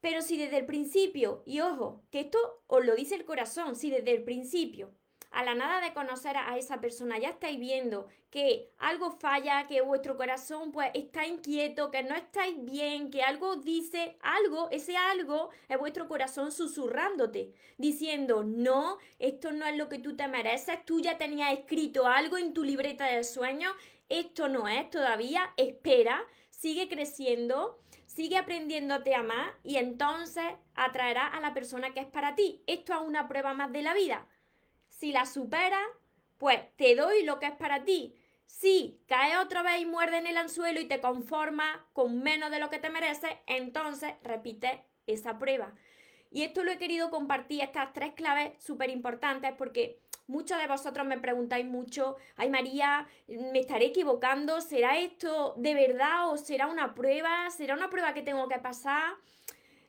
Pero 0.00 0.20
si 0.20 0.36
desde 0.36 0.58
el 0.58 0.66
principio, 0.66 1.42
y 1.46 1.60
ojo, 1.60 2.02
que 2.10 2.20
esto 2.20 2.38
os 2.66 2.84
lo 2.84 2.94
dice 2.94 3.14
el 3.14 3.24
corazón, 3.24 3.76
si 3.76 3.90
desde 3.90 4.12
el 4.12 4.24
principio 4.24 4.92
a 5.34 5.42
la 5.42 5.54
nada 5.54 5.80
de 5.80 5.92
conocer 5.92 6.36
a 6.36 6.56
esa 6.56 6.80
persona 6.80 7.18
ya 7.18 7.30
estáis 7.30 7.58
viendo 7.58 8.06
que 8.30 8.70
algo 8.78 9.10
falla, 9.10 9.66
que 9.66 9.80
vuestro 9.80 10.16
corazón 10.16 10.70
pues 10.70 10.90
está 10.94 11.26
inquieto, 11.26 11.90
que 11.90 12.04
no 12.04 12.14
estáis 12.14 12.64
bien, 12.64 13.10
que 13.10 13.22
algo 13.22 13.56
dice 13.56 14.16
algo, 14.22 14.68
ese 14.70 14.96
algo 14.96 15.50
es 15.68 15.76
vuestro 15.76 16.06
corazón 16.06 16.52
susurrándote, 16.52 17.52
diciendo, 17.78 18.44
no, 18.44 18.98
esto 19.18 19.50
no 19.50 19.66
es 19.66 19.76
lo 19.76 19.88
que 19.88 19.98
tú 19.98 20.16
te 20.16 20.28
mereces, 20.28 20.84
tú 20.84 21.00
ya 21.00 21.18
tenías 21.18 21.52
escrito 21.52 22.06
algo 22.06 22.38
en 22.38 22.54
tu 22.54 22.62
libreta 22.62 23.06
de 23.06 23.24
sueños, 23.24 23.74
esto 24.08 24.48
no 24.48 24.68
es 24.68 24.88
todavía, 24.90 25.52
espera, 25.56 26.24
sigue 26.50 26.88
creciendo, 26.88 27.80
sigue 28.06 28.36
aprendiéndote 28.36 29.16
a 29.16 29.20
amar 29.20 29.54
y 29.64 29.76
entonces 29.76 30.44
atraerá 30.76 31.26
a 31.26 31.40
la 31.40 31.54
persona 31.54 31.92
que 31.92 32.00
es 32.00 32.06
para 32.06 32.36
ti. 32.36 32.62
Esto 32.68 32.94
es 32.94 33.00
una 33.00 33.26
prueba 33.26 33.54
más 33.54 33.72
de 33.72 33.82
la 33.82 33.94
vida. 33.94 34.28
Si 34.98 35.12
la 35.12 35.26
superas, 35.26 35.86
pues 36.38 36.60
te 36.76 36.94
doy 36.94 37.24
lo 37.24 37.38
que 37.38 37.46
es 37.46 37.52
para 37.52 37.84
ti. 37.84 38.14
Si 38.46 39.00
caes 39.06 39.36
otra 39.38 39.62
vez 39.62 39.80
y 39.80 39.86
muerde 39.86 40.18
en 40.18 40.26
el 40.26 40.36
anzuelo 40.36 40.80
y 40.80 40.86
te 40.86 41.00
conformas 41.00 41.78
con 41.92 42.22
menos 42.22 42.50
de 42.50 42.60
lo 42.60 42.70
que 42.70 42.78
te 42.78 42.90
mereces, 42.90 43.30
entonces 43.46 44.14
repite 44.22 44.84
esa 45.06 45.38
prueba. 45.38 45.74
Y 46.30 46.42
esto 46.42 46.62
lo 46.62 46.70
he 46.70 46.78
querido 46.78 47.10
compartir, 47.10 47.62
estas 47.62 47.92
tres 47.92 48.14
claves 48.14 48.52
súper 48.62 48.90
importantes, 48.90 49.52
porque 49.58 50.00
muchos 50.26 50.58
de 50.58 50.66
vosotros 50.66 51.06
me 51.06 51.18
preguntáis 51.18 51.66
mucho, 51.66 52.16
ay 52.36 52.48
María, 52.48 53.06
¿me 53.26 53.60
estaré 53.60 53.86
equivocando? 53.86 54.60
¿Será 54.60 54.98
esto 54.98 55.54
de 55.56 55.74
verdad 55.74 56.30
o 56.30 56.36
será 56.36 56.66
una 56.68 56.94
prueba? 56.94 57.50
¿Será 57.50 57.74
una 57.74 57.90
prueba 57.90 58.14
que 58.14 58.22
tengo 58.22 58.48
que 58.48 58.58
pasar? 58.58 59.14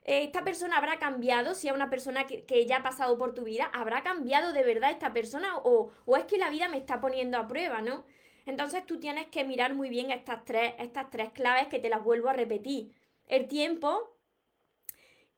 Esta 0.06 0.44
persona 0.44 0.78
habrá 0.78 1.00
cambiado, 1.00 1.56
si 1.56 1.68
es 1.68 1.74
una 1.74 1.90
persona 1.90 2.28
que, 2.28 2.66
ya 2.68 2.78
ha 2.78 2.84
pasado 2.84 3.18
por 3.18 3.34
tu 3.34 3.44
vida, 3.44 3.70
¿habrá 3.74 4.04
cambiado 4.04 4.54
de 4.54 4.64
verdad 4.64 4.92
esta 4.92 5.14
persona 5.14 5.58
o, 5.58 5.92
es 6.16 6.26
que 6.26 6.38
la 6.38 6.52
vida 6.52 6.70
me 6.70 6.78
está 6.78 7.02
poniendo 7.02 7.38
a 7.40 7.48
prueba, 7.48 7.82
¿no? 7.82 8.06
Entonces 8.46 8.86
tú 8.86 9.00
tienes 9.00 9.26
que 9.28 9.44
mirar 9.44 9.74
muy 9.74 9.90
bien 9.90 10.12
estas 10.12 10.46
tres, 10.46 10.76
estas 10.78 11.10
tres 11.10 11.32
claves 11.32 11.68
que 11.68 11.80
te 11.80 11.90
las 11.90 12.04
vuelvo 12.04 12.30
a 12.30 12.34
repetir. 12.34 12.94
El 13.28 13.48
tiempo, 13.48 14.15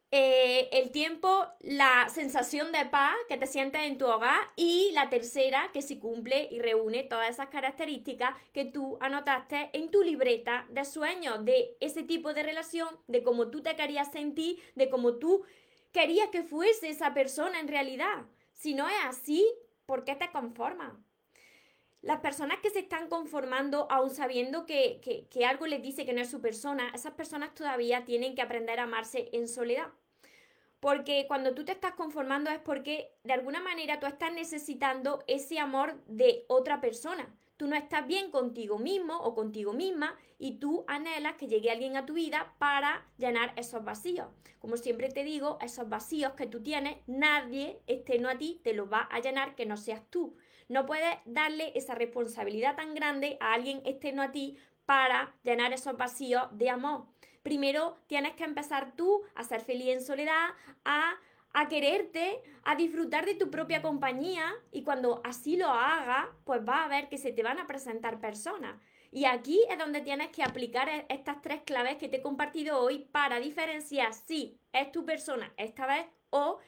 eh, 0.09 0.69
el 0.71 0.91
tiempo, 0.91 1.45
la 1.59 2.07
sensación 2.07 2.71
de 2.71 2.85
paz 2.85 3.13
que 3.27 3.35
te 3.35 3.45
sientes 3.45 3.81
en 3.81 3.97
tu 3.97 4.05
hogar 4.05 4.39
y 4.55 4.91
la 4.93 5.09
tercera 5.09 5.69
que 5.73 5.81
si 5.81 5.99
cumple 5.99 6.47
y 6.49 6.59
reúne 6.59 7.03
todas 7.03 7.29
esas 7.29 7.49
características 7.49 8.33
que 8.53 8.63
tú 8.63 8.97
anotaste 9.01 9.69
en 9.73 9.91
tu 9.91 10.03
libreta 10.03 10.65
de 10.69 10.85
sueños, 10.85 11.43
de 11.43 11.75
ese 11.81 12.03
tipo 12.03 12.33
de 12.33 12.43
relación, 12.43 12.87
de 13.07 13.21
cómo 13.21 13.49
tú 13.49 13.61
te 13.61 13.75
querías 13.75 14.09
sentir, 14.09 14.59
de 14.75 14.89
cómo 14.89 15.15
tú 15.15 15.43
querías 15.91 16.29
que 16.29 16.43
fuese 16.43 16.87
esa 16.87 17.13
persona 17.13 17.59
en 17.59 17.67
realidad. 17.67 18.27
Si 18.53 18.73
no 18.75 18.87
es 18.87 18.95
así, 19.03 19.45
¿por 19.85 20.05
qué 20.05 20.15
te 20.15 20.31
conformas? 20.31 20.93
Las 22.01 22.19
personas 22.19 22.59
que 22.59 22.69
se 22.69 22.79
están 22.79 23.09
conformando, 23.09 23.87
aún 23.89 24.11
sabiendo 24.11 24.65
que, 24.65 25.27
que, 25.29 25.45
algo 25.45 25.65
les 25.65 25.81
dice 25.81 26.05
que 26.05 26.13
no 26.13 26.21
es 26.21 26.29
su 26.29 26.41
persona, 26.41 26.91
esas 26.93 27.13
personas 27.13 27.55
todavía 27.55 28.05
tienen 28.05 28.35
que 28.35 28.41
aprender 28.41 28.79
a 28.79 28.83
amarse 28.83 29.29
en 29.33 29.47
soledad. 29.47 29.87
Porque 30.79 31.25
cuando 31.27 31.55
tú 31.55 31.65
te 31.65 31.71
estás 31.71 31.93
conformando 31.93 32.51
es 32.51 32.59
porque 32.59 33.11
de 33.23 33.33
alguna 33.33 33.61
manera 33.61 33.99
tú 33.99 34.05
estás 34.05 34.31
necesitando 34.31 35.23
ese 35.27 35.59
amor 35.59 35.99
de 36.05 36.45
otra 36.47 36.79
persona. 36.79 37.27
Tú 37.57 37.65
no 37.65 37.75
estás 37.75 38.05
bien 38.05 38.29
contigo 38.29 38.77
mismo 38.77 39.17
o 39.17 39.33
contigo 39.33 39.73
misma 39.73 40.15
y 40.37 40.59
tú 40.59 40.85
anhelas 40.87 41.33
que 41.33 41.47
llegue 41.47 41.71
alguien 41.71 41.97
a 41.97 42.05
tu 42.05 42.13
vida 42.13 42.53
para 42.59 43.07
llenar 43.17 43.53
esos 43.55 43.83
vacíos. 43.83 44.27
Como 44.59 44.77
siempre 44.77 45.09
te 45.09 45.23
digo, 45.23 45.57
esos 45.61 45.89
vacíos 45.89 46.33
que 46.33 46.45
tú 46.45 46.61
tienes, 46.61 46.97
nadie 47.07 47.79
externo 47.87 48.29
a 48.29 48.37
ti 48.37 48.61
te 48.63 48.73
los 48.73 48.91
va 48.91 49.07
a 49.11 49.19
llenar 49.19 49.55
que 49.55 49.65
no 49.65 49.75
seas 49.75 50.03
tú. 50.11 50.37
No 50.67 50.85
puedes 50.85 51.15
darle 51.25 51.71
esa 51.75 51.95
responsabilidad 51.95 52.75
tan 52.75 52.93
grande 52.93 53.37
a 53.39 53.53
alguien 53.53 53.81
externo 53.85 54.21
a 54.21 54.31
ti 54.31 54.57
para 54.85 55.33
llenar 55.43 55.73
esos 55.73 55.97
vacíos 55.97 56.47
de 56.51 56.69
amor. 56.69 57.05
Primero 57.41 57.97
tienes 58.07 58.33
que 58.33 58.43
empezar 58.43 58.95
tú 58.95 59.23
a 59.35 59.43
ser 59.43 59.61
feliz 59.61 59.87
en 59.87 60.03
soledad, 60.03 60.49
a, 60.83 61.15
a 61.53 61.67
quererte, 61.69 62.41
a 62.63 62.75
disfrutar 62.75 63.25
de 63.25 63.35
tu 63.35 63.49
propia 63.49 63.81
compañía 63.81 64.53
y 64.71 64.83
cuando 64.83 65.21
así 65.23 65.55
lo 65.55 65.67
hagas, 65.69 66.27
pues 66.43 66.63
vas 66.65 66.85
a 66.85 66.89
ver 66.89 67.07
que 67.07 67.17
se 67.17 67.31
te 67.31 67.43
van 67.43 67.59
a 67.59 67.67
presentar 67.67 68.19
personas. 68.19 68.75
Y 69.11 69.25
aquí 69.25 69.61
es 69.69 69.77
donde 69.77 70.01
tienes 70.01 70.29
que 70.29 70.43
aplicar 70.43 70.89
e-, 70.89 71.05
estas 71.09 71.41
tres 71.41 71.61
claves 71.65 71.95
que 71.95 72.09
te 72.09 72.17
he 72.17 72.21
compartido 72.21 72.79
hoy 72.79 73.07
para 73.11 73.39
diferenciar 73.39 74.13
si 74.13 74.59
es 74.73 74.91
tu 74.91 75.05
persona 75.05 75.53
esta 75.55 75.85
vez 75.87 76.05
o 76.29 76.59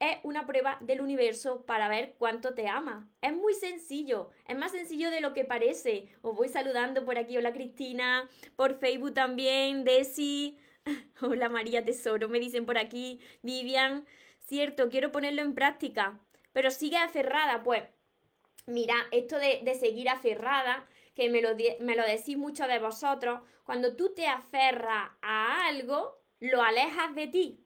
es 0.00 0.18
una 0.22 0.46
prueba 0.46 0.78
del 0.80 1.00
universo 1.00 1.64
para 1.64 1.88
ver 1.88 2.14
cuánto 2.18 2.54
te 2.54 2.68
ama. 2.68 3.08
Es 3.20 3.32
muy 3.32 3.54
sencillo, 3.54 4.30
es 4.46 4.56
más 4.56 4.72
sencillo 4.72 5.10
de 5.10 5.20
lo 5.20 5.32
que 5.32 5.44
parece. 5.44 6.08
Os 6.22 6.36
voy 6.36 6.48
saludando 6.48 7.04
por 7.04 7.18
aquí, 7.18 7.36
hola 7.36 7.52
Cristina, 7.52 8.28
por 8.56 8.78
Facebook 8.78 9.14
también, 9.14 9.84
Desi, 9.84 10.58
hola 11.20 11.48
María 11.48 11.84
Tesoro, 11.84 12.28
me 12.28 12.40
dicen 12.40 12.66
por 12.66 12.78
aquí, 12.78 13.20
Vivian, 13.42 14.06
cierto, 14.40 14.88
quiero 14.88 15.12
ponerlo 15.12 15.42
en 15.42 15.54
práctica, 15.54 16.20
pero 16.52 16.70
sigue 16.70 16.96
aferrada, 16.96 17.62
pues. 17.62 17.84
Mira, 18.66 18.94
esto 19.10 19.36
de, 19.38 19.62
seguir 19.78 20.08
aferrada, 20.08 20.86
que 21.14 21.28
me 21.28 21.42
lo, 21.42 21.50
me 21.80 21.96
lo 21.96 22.04
decís 22.04 22.38
muchos 22.38 22.66
de 22.66 22.78
vosotros, 22.78 23.40
cuando 23.64 23.94
tú 23.94 24.14
te 24.14 24.26
aferras 24.26 25.10
a 25.20 25.66
algo, 25.66 26.18
lo 26.40 26.62
alejas 26.62 27.14
de 27.14 27.26
ti. 27.26 27.63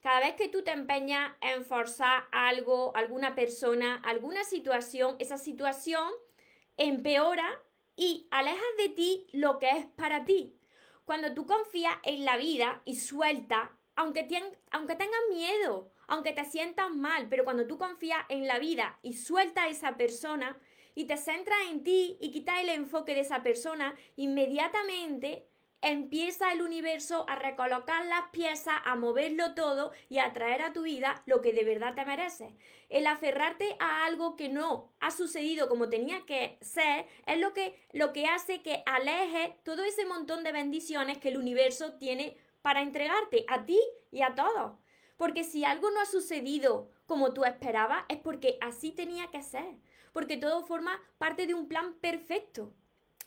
Cada 0.00 0.20
vez 0.20 0.34
que 0.34 0.48
tú 0.48 0.62
te 0.62 0.70
empeñas 0.70 1.32
en 1.42 1.64
forzar 1.66 2.24
algo, 2.32 2.96
alguna 2.96 3.34
persona, 3.34 4.00
alguna 4.02 4.44
situación, 4.44 5.16
esa 5.18 5.36
situación 5.36 6.08
empeora 6.78 7.62
y 7.96 8.26
alejas 8.30 8.76
de 8.78 8.88
ti 8.88 9.26
lo 9.32 9.58
que 9.58 9.68
es 9.68 9.86
para 9.96 10.24
ti. 10.24 10.56
Cuando 11.04 11.34
tú 11.34 11.44
confías 11.44 11.94
en 12.04 12.24
la 12.24 12.38
vida 12.38 12.80
y 12.86 12.96
suelta, 12.96 13.76
aunque, 13.94 14.26
aunque 14.70 14.94
tengas 14.94 15.20
miedo, 15.28 15.92
aunque 16.06 16.32
te 16.32 16.46
sientas 16.46 16.90
mal, 16.90 17.28
pero 17.28 17.44
cuando 17.44 17.66
tú 17.66 17.76
confías 17.76 18.24
en 18.30 18.46
la 18.46 18.58
vida 18.58 18.98
y 19.02 19.12
sueltas 19.14 19.64
a 19.64 19.68
esa 19.68 19.96
persona 19.98 20.58
y 20.94 21.04
te 21.04 21.18
centras 21.18 21.58
en 21.70 21.84
ti 21.84 22.16
y 22.22 22.30
quitas 22.30 22.60
el 22.60 22.70
enfoque 22.70 23.14
de 23.14 23.20
esa 23.20 23.42
persona, 23.42 23.94
inmediatamente 24.16 25.49
empieza 25.82 26.52
el 26.52 26.62
universo 26.62 27.24
a 27.28 27.36
recolocar 27.36 28.04
las 28.06 28.28
piezas, 28.30 28.74
a 28.84 28.96
moverlo 28.96 29.54
todo 29.54 29.92
y 30.08 30.18
a 30.18 30.32
traer 30.32 30.62
a 30.62 30.72
tu 30.72 30.82
vida 30.82 31.22
lo 31.26 31.40
que 31.40 31.52
de 31.52 31.64
verdad 31.64 31.94
te 31.94 32.04
mereces. 32.04 32.52
El 32.88 33.06
aferrarte 33.06 33.76
a 33.78 34.04
algo 34.04 34.36
que 34.36 34.48
no 34.48 34.92
ha 35.00 35.10
sucedido 35.10 35.68
como 35.68 35.88
tenía 35.88 36.26
que 36.26 36.58
ser 36.60 37.06
es 37.26 37.38
lo 37.38 37.52
que, 37.52 37.80
lo 37.92 38.12
que 38.12 38.26
hace 38.26 38.62
que 38.62 38.82
aleje 38.86 39.56
todo 39.64 39.84
ese 39.84 40.04
montón 40.04 40.44
de 40.44 40.52
bendiciones 40.52 41.18
que 41.18 41.28
el 41.28 41.38
universo 41.38 41.94
tiene 41.94 42.36
para 42.62 42.82
entregarte 42.82 43.44
a 43.48 43.64
ti 43.64 43.80
y 44.10 44.22
a 44.22 44.34
todos. 44.34 44.78
Porque 45.16 45.44
si 45.44 45.64
algo 45.64 45.90
no 45.90 46.00
ha 46.00 46.06
sucedido 46.06 46.90
como 47.06 47.32
tú 47.32 47.44
esperabas, 47.44 48.04
es 48.08 48.18
porque 48.18 48.58
así 48.60 48.90
tenía 48.90 49.28
que 49.30 49.42
ser. 49.42 49.76
Porque 50.12 50.36
todo 50.36 50.62
forma 50.62 51.00
parte 51.18 51.46
de 51.46 51.54
un 51.54 51.68
plan 51.68 51.94
perfecto 51.94 52.74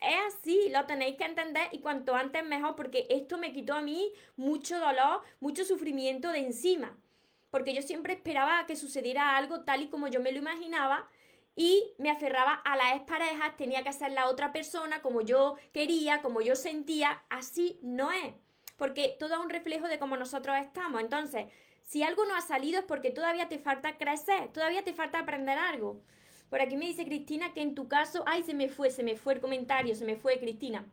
es 0.02 0.36
así, 0.36 0.70
lo 0.70 0.86
tenéis 0.86 1.16
que 1.16 1.26
entender 1.26 1.70
y 1.72 1.80
cuanto 1.80 2.16
antes 2.16 2.46
mejor, 2.46 2.76
porque 2.76 3.08
esto 3.10 3.38
me 3.38 3.54
quitó 3.54 3.74
a 3.74 3.82
mí 3.82 4.12
mucho 4.36 4.80
dolor, 4.80 5.22
mucho 5.40 5.64
sufrimiento 5.64 6.32
de 6.32 6.40
encima. 6.40 6.98
Porque 7.50 7.74
yo 7.74 7.82
siempre 7.82 8.14
esperaba 8.14 8.66
que 8.66 8.76
sucediera 8.76 9.38
algo 9.38 9.62
tal 9.62 9.84
y 9.84 9.90
como 9.90 10.08
yo 10.08 10.20
me 10.20 10.32
lo 10.32 10.40
imaginaba 10.40 11.08
y 11.56 11.94
me 12.00 12.10
aferraba 12.10 12.54
a 12.54 12.76
las 12.76 13.02
parejas, 13.02 13.56
tenía 13.58 13.84
que 13.84 13.94
ser 13.94 14.12
la 14.12 14.28
otra 14.28 14.52
persona 14.52 15.02
como 15.02 15.22
yo 15.22 15.56
quería, 15.72 16.22
como 16.22 16.42
yo 16.42 16.56
sentía, 16.56 17.24
así 17.30 17.80
no 17.82 18.12
es. 18.12 18.34
Porque 18.78 19.16
todo 19.20 19.36
es 19.36 19.40
un 19.40 19.50
reflejo 19.50 19.88
de 19.88 20.00
cómo 20.00 20.18
nosotros 20.18 20.58
estamos. 20.60 21.00
Entonces, 21.00 21.46
si 21.84 22.02
algo 22.02 22.26
no 22.26 22.36
ha 22.36 22.42
salido 22.42 22.80
es 22.80 22.86
porque 22.86 23.12
todavía 23.12 23.50
te 23.50 23.60
falta 23.60 23.98
crecer, 23.98 24.52
todavía 24.52 24.84
te 24.84 24.94
falta 24.94 25.20
aprender 25.20 25.58
algo. 25.58 26.02
Por 26.54 26.62
aquí 26.62 26.78
me 26.78 26.86
dice 26.86 27.04
Cristina 27.04 27.52
que 27.52 27.64
en 27.64 27.74
tu 27.74 27.88
caso, 27.88 28.22
ay, 28.28 28.44
se 28.44 28.54
me 28.54 28.70
fue, 28.70 28.92
se 28.92 29.02
me 29.02 29.16
fue 29.16 29.34
el 29.34 29.42
comentario, 29.42 29.96
se 29.96 30.06
me 30.06 30.18
fue 30.18 30.38
Cristina. 30.38 30.86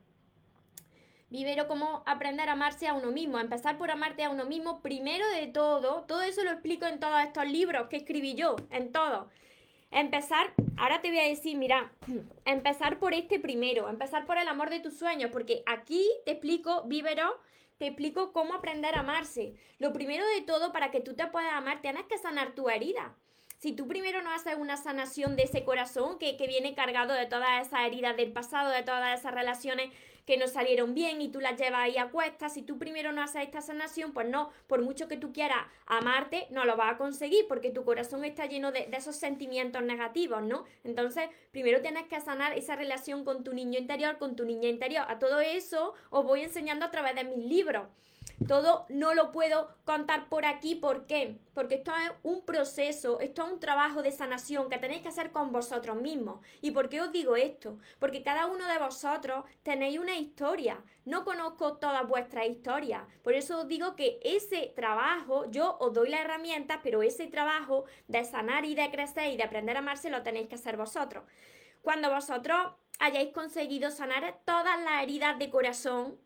Vivero, 1.28 1.68
cómo 1.68 2.02
aprender 2.06 2.48
a 2.48 2.52
amarse 2.52 2.88
a 2.88 2.94
uno 2.94 3.12
mismo, 3.12 3.38
empezar 3.38 3.76
por 3.76 3.90
amarte 3.90 4.24
a 4.24 4.30
uno 4.30 4.46
mismo, 4.46 4.80
primero 4.80 5.28
de 5.28 5.48
todo, 5.48 6.06
todo 6.08 6.22
eso 6.22 6.42
lo 6.44 6.50
explico 6.52 6.86
en 6.86 6.98
todos 6.98 7.22
estos 7.22 7.46
libros 7.46 7.88
que 7.88 7.98
escribí 7.98 8.32
yo, 8.32 8.56
en 8.70 8.90
todo. 8.90 9.28
Empezar, 9.90 10.54
ahora 10.78 11.02
te 11.02 11.10
voy 11.10 11.18
a 11.18 11.28
decir, 11.28 11.58
mira, 11.58 11.92
empezar 12.46 12.98
por 12.98 13.12
este 13.12 13.38
primero, 13.38 13.90
empezar 13.90 14.24
por 14.24 14.38
el 14.38 14.48
amor 14.48 14.70
de 14.70 14.80
tus 14.80 14.96
sueños, 14.96 15.30
porque 15.30 15.62
aquí 15.66 16.08
te 16.24 16.30
explico, 16.30 16.84
Vivero, 16.86 17.38
te 17.76 17.88
explico 17.88 18.32
cómo 18.32 18.54
aprender 18.54 18.94
a 18.94 19.00
amarse. 19.00 19.56
Lo 19.78 19.92
primero 19.92 20.24
de 20.26 20.40
todo, 20.40 20.72
para 20.72 20.90
que 20.90 21.00
tú 21.00 21.14
te 21.16 21.26
puedas 21.26 21.52
amar, 21.52 21.82
tienes 21.82 22.06
que 22.06 22.16
sanar 22.16 22.54
tu 22.54 22.70
herida 22.70 23.14
si 23.60 23.72
tú 23.72 23.86
primero 23.86 24.22
no 24.22 24.32
haces 24.32 24.54
una 24.58 24.78
sanación 24.78 25.36
de 25.36 25.42
ese 25.42 25.64
corazón 25.64 26.18
que, 26.18 26.34
viene 26.48 26.74
cargado 26.74 27.12
de 27.12 27.26
todas 27.26 27.66
esas 27.66 27.86
heridas 27.86 28.16
del 28.16 28.32
pasado, 28.32 28.70
de 28.70 28.82
todas 28.82 29.20
esas 29.20 29.34
relaciones 29.34 29.90
que 30.24 30.38
no 30.38 30.46
salieron 30.46 30.94
bien 30.94 31.20
y 31.20 31.28
tú 31.28 31.40
las 31.40 31.60
llevas 31.60 31.82
ahí 31.82 31.98
a 31.98 32.08
cuestas, 32.08 32.54
si 32.54 32.62
tú 32.62 32.78
primero 32.78 33.12
no 33.12 33.22
haces 33.22 33.42
esta 33.42 33.60
sanación, 33.60 34.12
pues 34.12 34.26
no, 34.26 34.50
por 34.66 34.80
mucho 34.80 35.08
que 35.08 35.18
tú 35.18 35.34
quieras 35.34 35.58
amarte, 35.84 36.46
no 36.48 36.64
lo 36.64 36.76
vas 36.76 36.94
a 36.94 36.96
conseguir 36.96 37.46
porque 37.48 37.70
tu 37.70 37.84
corazón 37.84 38.24
está 38.24 38.46
lleno 38.46 38.72
de, 38.72 38.86
de 38.86 38.96
esos 38.96 39.16
sentimientos 39.16 39.82
negativos, 39.82 40.42
¿no? 40.42 40.64
Entonces, 40.82 41.28
primero 41.50 41.82
tienes 41.82 42.04
que 42.04 42.18
sanar 42.20 42.56
esa 42.56 42.76
relación 42.76 43.26
con 43.26 43.44
tu 43.44 43.52
niño 43.52 43.78
interior, 43.78 44.16
con 44.16 44.36
tu 44.36 44.46
niña 44.46 44.70
interior. 44.70 45.04
A 45.06 45.18
todo 45.18 45.38
eso 45.40 45.92
os 46.08 46.24
voy 46.24 46.40
enseñando 46.40 46.86
a 46.86 46.90
través 46.90 47.14
de 47.14 47.24
mis 47.24 47.44
libros. 47.44 47.88
Todo 48.48 48.86
no 48.88 49.12
lo 49.12 49.32
puedo 49.32 49.76
contar 49.84 50.28
por 50.30 50.46
aquí. 50.46 50.74
¿Por 50.74 51.06
qué? 51.06 51.38
Porque 51.52 51.76
esto 51.76 51.92
es 51.94 52.10
un 52.22 52.44
proceso, 52.44 53.20
esto 53.20 53.44
es 53.44 53.52
un 53.52 53.60
trabajo 53.60 54.02
de 54.02 54.12
sanación 54.12 54.70
que 54.70 54.78
tenéis 54.78 55.02
que 55.02 55.08
hacer 55.08 55.30
con 55.30 55.52
vosotros 55.52 56.00
mismos. 56.00 56.40
¿Y 56.62 56.70
por 56.70 56.88
qué 56.88 57.02
os 57.02 57.12
digo 57.12 57.36
esto? 57.36 57.78
Porque 57.98 58.22
cada 58.22 58.46
uno 58.46 58.66
de 58.66 58.78
vosotros 58.78 59.44
tenéis 59.62 59.98
una 59.98 60.16
historia. 60.16 60.82
No 61.04 61.24
conozco 61.24 61.76
todas 61.76 62.08
vuestras 62.08 62.48
historias. 62.48 63.02
Por 63.22 63.34
eso 63.34 63.60
os 63.60 63.68
digo 63.68 63.94
que 63.94 64.18
ese 64.24 64.72
trabajo, 64.74 65.50
yo 65.50 65.76
os 65.78 65.92
doy 65.92 66.08
las 66.08 66.22
herramientas, 66.22 66.80
pero 66.82 67.02
ese 67.02 67.26
trabajo 67.26 67.84
de 68.08 68.24
sanar 68.24 68.64
y 68.64 68.74
de 68.74 68.90
crecer 68.90 69.32
y 69.32 69.36
de 69.36 69.44
aprender 69.44 69.76
a 69.76 69.80
amarse 69.80 70.08
lo 70.08 70.22
tenéis 70.22 70.48
que 70.48 70.54
hacer 70.54 70.78
vosotros. 70.78 71.24
Cuando 71.82 72.10
vosotros 72.10 72.72
hayáis 72.98 73.32
conseguido 73.32 73.90
sanar 73.90 74.40
todas 74.46 74.80
las 74.82 75.02
heridas 75.02 75.38
de 75.38 75.50
corazón, 75.50 76.18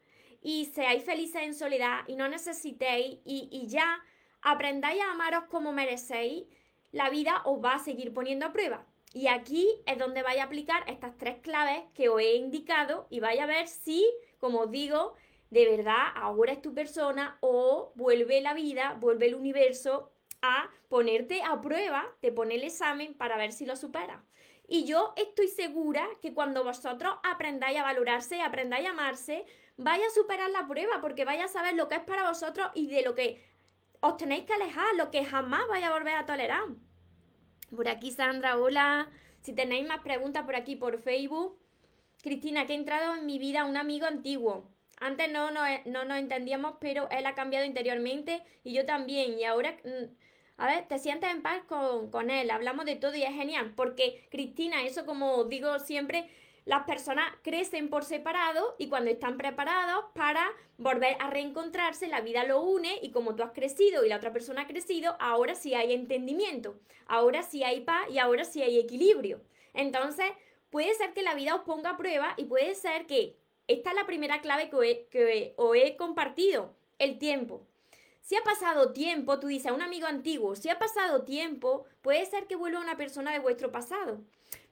y 0.44 0.66
seáis 0.66 1.02
felices 1.02 1.42
en 1.42 1.54
soledad 1.54 2.02
y 2.06 2.16
no 2.16 2.28
necesitéis 2.28 3.18
y, 3.24 3.66
ya 3.66 4.04
aprendáis 4.42 5.00
a 5.00 5.12
amaros 5.12 5.44
como 5.44 5.72
merecéis, 5.72 6.44
la 6.92 7.08
vida 7.08 7.40
os 7.46 7.64
va 7.64 7.76
a 7.76 7.78
seguir 7.78 8.12
poniendo 8.12 8.44
a 8.46 8.52
prueba. 8.52 8.86
Y 9.14 9.28
aquí 9.28 9.66
es 9.86 9.96
donde 9.96 10.22
vais 10.22 10.38
a 10.40 10.44
aplicar 10.44 10.84
estas 10.86 11.16
tres 11.16 11.38
claves 11.40 11.82
que 11.94 12.10
os 12.10 12.20
he 12.20 12.34
indicado 12.34 13.06
y 13.08 13.20
vais 13.20 13.40
a 13.40 13.46
ver 13.46 13.68
si, 13.68 14.04
como 14.38 14.60
os 14.60 14.70
digo, 14.70 15.14
de 15.48 15.64
verdad 15.64 16.08
ahora 16.14 16.52
es 16.52 16.60
tu 16.60 16.74
persona 16.74 17.38
o 17.40 17.92
vuelve 17.94 18.42
la 18.42 18.52
vida, 18.52 18.98
vuelve 19.00 19.28
el 19.28 19.36
universo 19.36 20.12
a 20.42 20.68
ponerte 20.90 21.42
a 21.42 21.62
prueba, 21.62 22.04
te 22.20 22.32
pone 22.32 22.56
el 22.56 22.64
examen 22.64 23.14
para 23.14 23.38
ver 23.38 23.52
si 23.52 23.64
lo 23.64 23.76
superas. 23.76 24.20
Y 24.68 24.84
yo 24.84 25.14
estoy 25.16 25.48
segura 25.48 26.06
que 26.20 26.34
cuando 26.34 26.64
vosotros 26.64 27.14
aprendáis 27.22 27.78
a 27.78 27.82
valorarse, 27.82 28.42
aprendáis 28.42 28.86
a 28.86 28.90
amarse, 28.90 29.46
vaya 29.76 30.06
a 30.06 30.10
superar 30.10 30.50
la 30.50 30.66
prueba, 30.66 31.00
porque 31.00 31.24
vaya 31.24 31.44
a 31.44 31.48
saber 31.48 31.74
lo 31.74 31.88
que 31.88 31.96
es 31.96 32.02
para 32.02 32.28
vosotros 32.28 32.68
y 32.74 32.86
de 32.88 33.02
lo 33.02 33.14
que 33.14 33.44
os 34.00 34.16
tenéis 34.16 34.44
que 34.44 34.52
alejar, 34.52 34.94
lo 34.96 35.10
que 35.10 35.24
jamás 35.24 35.66
vais 35.68 35.84
a 35.84 35.92
volver 35.92 36.14
a 36.14 36.26
tolerar. 36.26 36.64
Por 37.74 37.88
aquí 37.88 38.10
Sandra, 38.10 38.58
hola. 38.58 39.08
Si 39.40 39.52
tenéis 39.52 39.86
más 39.86 40.00
preguntas 40.00 40.44
por 40.44 40.56
aquí 40.56 40.76
por 40.76 40.98
Facebook. 40.98 41.58
Cristina, 42.22 42.66
que 42.66 42.72
ha 42.72 42.76
entrado 42.76 43.14
en 43.14 43.26
mi 43.26 43.38
vida 43.38 43.64
un 43.64 43.76
amigo 43.76 44.06
antiguo. 44.06 44.70
Antes 45.00 45.30
no, 45.30 45.50
no, 45.50 45.60
no 45.86 46.04
nos 46.04 46.18
entendíamos, 46.18 46.76
pero 46.80 47.08
él 47.10 47.26
ha 47.26 47.34
cambiado 47.34 47.66
interiormente 47.66 48.42
y 48.62 48.72
yo 48.72 48.86
también. 48.86 49.38
Y 49.38 49.44
ahora, 49.44 49.76
mm, 49.84 50.04
a 50.56 50.66
ver, 50.66 50.88
te 50.88 50.98
sientes 50.98 51.30
en 51.30 51.42
paz 51.42 51.62
con, 51.66 52.10
con 52.10 52.30
él. 52.30 52.50
Hablamos 52.50 52.86
de 52.86 52.96
todo 52.96 53.14
y 53.14 53.22
es 53.22 53.34
genial. 53.34 53.74
Porque, 53.76 54.26
Cristina, 54.30 54.84
eso 54.84 55.04
como 55.04 55.44
digo 55.44 55.78
siempre, 55.80 56.30
las 56.64 56.84
personas 56.84 57.30
crecen 57.42 57.90
por 57.90 58.04
separado 58.04 58.74
y 58.78 58.88
cuando 58.88 59.10
están 59.10 59.36
preparados 59.36 60.06
para 60.14 60.50
volver 60.78 61.16
a 61.20 61.28
reencontrarse, 61.28 62.08
la 62.08 62.22
vida 62.22 62.44
lo 62.44 62.62
une 62.62 62.98
y 63.02 63.10
como 63.10 63.34
tú 63.34 63.42
has 63.42 63.52
crecido 63.52 64.04
y 64.04 64.08
la 64.08 64.16
otra 64.16 64.32
persona 64.32 64.62
ha 64.62 64.66
crecido, 64.66 65.16
ahora 65.20 65.54
sí 65.54 65.74
hay 65.74 65.92
entendimiento, 65.92 66.76
ahora 67.06 67.42
sí 67.42 67.62
hay 67.64 67.80
paz 67.80 68.08
y 68.10 68.18
ahora 68.18 68.44
sí 68.44 68.62
hay 68.62 68.78
equilibrio. 68.78 69.42
Entonces, 69.74 70.26
puede 70.70 70.94
ser 70.94 71.12
que 71.12 71.22
la 71.22 71.34
vida 71.34 71.54
os 71.54 71.62
ponga 71.62 71.90
a 71.90 71.96
prueba 71.98 72.32
y 72.38 72.44
puede 72.44 72.74
ser 72.74 73.06
que 73.06 73.36
esta 73.68 73.90
es 73.90 73.96
la 73.96 74.06
primera 74.06 74.40
clave 74.40 74.70
que, 74.70 75.06
que 75.10 75.54
os 75.56 75.76
he 75.76 75.96
compartido, 75.96 76.74
el 76.98 77.18
tiempo. 77.18 77.66
Si 78.22 78.36
ha 78.36 78.42
pasado 78.42 78.92
tiempo, 78.92 79.38
tú 79.38 79.48
dices 79.48 79.66
a 79.66 79.74
un 79.74 79.82
amigo 79.82 80.06
antiguo, 80.06 80.56
si 80.56 80.70
ha 80.70 80.78
pasado 80.78 81.24
tiempo, 81.24 81.84
puede 82.00 82.24
ser 82.24 82.46
que 82.46 82.56
vuelva 82.56 82.80
una 82.80 82.96
persona 82.96 83.32
de 83.32 83.38
vuestro 83.38 83.70
pasado 83.70 84.20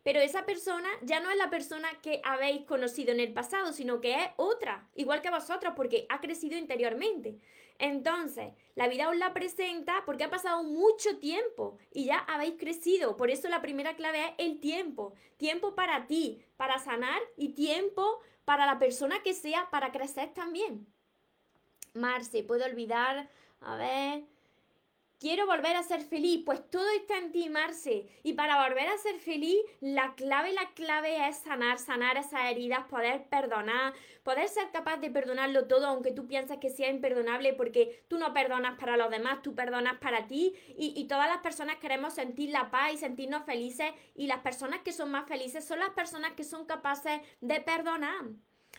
pero 0.02 0.20
esa 0.20 0.44
persona 0.44 0.88
ya 1.02 1.20
no 1.20 1.30
es 1.30 1.36
la 1.36 1.50
persona 1.50 1.88
que 2.02 2.20
habéis 2.24 2.64
conocido 2.64 3.12
en 3.12 3.20
el 3.20 3.32
pasado, 3.32 3.72
sino 3.72 4.00
que 4.00 4.14
es 4.14 4.30
otra, 4.36 4.88
igual 4.94 5.22
que 5.22 5.30
vosotros, 5.30 5.74
porque 5.76 6.06
ha 6.08 6.20
crecido 6.20 6.58
interiormente. 6.58 7.38
Entonces, 7.78 8.52
la 8.74 8.88
vida 8.88 9.08
os 9.08 9.16
la 9.16 9.32
presenta 9.32 10.02
porque 10.06 10.24
ha 10.24 10.30
pasado 10.30 10.62
mucho 10.62 11.18
tiempo 11.18 11.78
y 11.92 12.04
ya 12.04 12.18
habéis 12.18 12.54
crecido. 12.58 13.16
Por 13.16 13.30
eso 13.30 13.48
la 13.48 13.62
primera 13.62 13.96
clave 13.96 14.24
es 14.24 14.32
el 14.38 14.60
tiempo. 14.60 15.14
Tiempo 15.36 15.74
para 15.74 16.06
ti, 16.06 16.44
para 16.56 16.78
sanar 16.78 17.20
y 17.36 17.50
tiempo 17.54 18.20
para 18.44 18.66
la 18.66 18.78
persona 18.78 19.22
que 19.22 19.34
sea 19.34 19.68
para 19.70 19.92
crecer 19.92 20.32
también. 20.32 20.86
Marce, 21.94 22.42
puedo 22.42 22.64
olvidar, 22.64 23.28
a 23.60 23.76
ver, 23.76 24.24
quiero 25.22 25.46
volver 25.46 25.76
a 25.76 25.84
ser 25.84 26.00
feliz, 26.00 26.42
pues 26.44 26.68
todo 26.68 26.90
está 26.96 27.16
en 27.16 27.30
ti, 27.30 27.48
Marce. 27.48 28.08
Y 28.24 28.32
para 28.32 28.66
volver 28.66 28.88
a 28.88 28.98
ser 28.98 29.20
feliz, 29.20 29.56
la 29.80 30.16
clave, 30.16 30.52
la 30.52 30.70
clave 30.74 31.28
es 31.28 31.36
sanar, 31.36 31.78
sanar 31.78 32.16
esas 32.16 32.50
heridas, 32.50 32.88
poder 32.88 33.28
perdonar, 33.28 33.94
poder 34.24 34.48
ser 34.48 34.72
capaz 34.72 34.96
de 34.96 35.10
perdonarlo 35.10 35.68
todo, 35.68 35.86
aunque 35.86 36.10
tú 36.10 36.26
pienses 36.26 36.58
que 36.58 36.70
sea 36.70 36.90
imperdonable, 36.90 37.52
porque 37.52 38.04
tú 38.08 38.18
no 38.18 38.34
perdonas 38.34 38.76
para 38.80 38.96
los 38.96 39.10
demás, 39.10 39.42
tú 39.42 39.54
perdonas 39.54 40.00
para 40.00 40.26
ti. 40.26 40.54
Y, 40.76 40.92
y 40.96 41.04
todas 41.06 41.28
las 41.28 41.38
personas 41.38 41.76
queremos 41.76 42.14
sentir 42.14 42.50
la 42.50 42.72
paz 42.72 42.92
y 42.92 42.96
sentirnos 42.96 43.44
felices. 43.44 43.92
Y 44.16 44.26
las 44.26 44.40
personas 44.40 44.80
que 44.80 44.92
son 44.92 45.12
más 45.12 45.28
felices 45.28 45.64
son 45.64 45.78
las 45.78 45.90
personas 45.90 46.32
que 46.32 46.42
son 46.42 46.66
capaces 46.66 47.20
de 47.40 47.60
perdonar. 47.60 48.24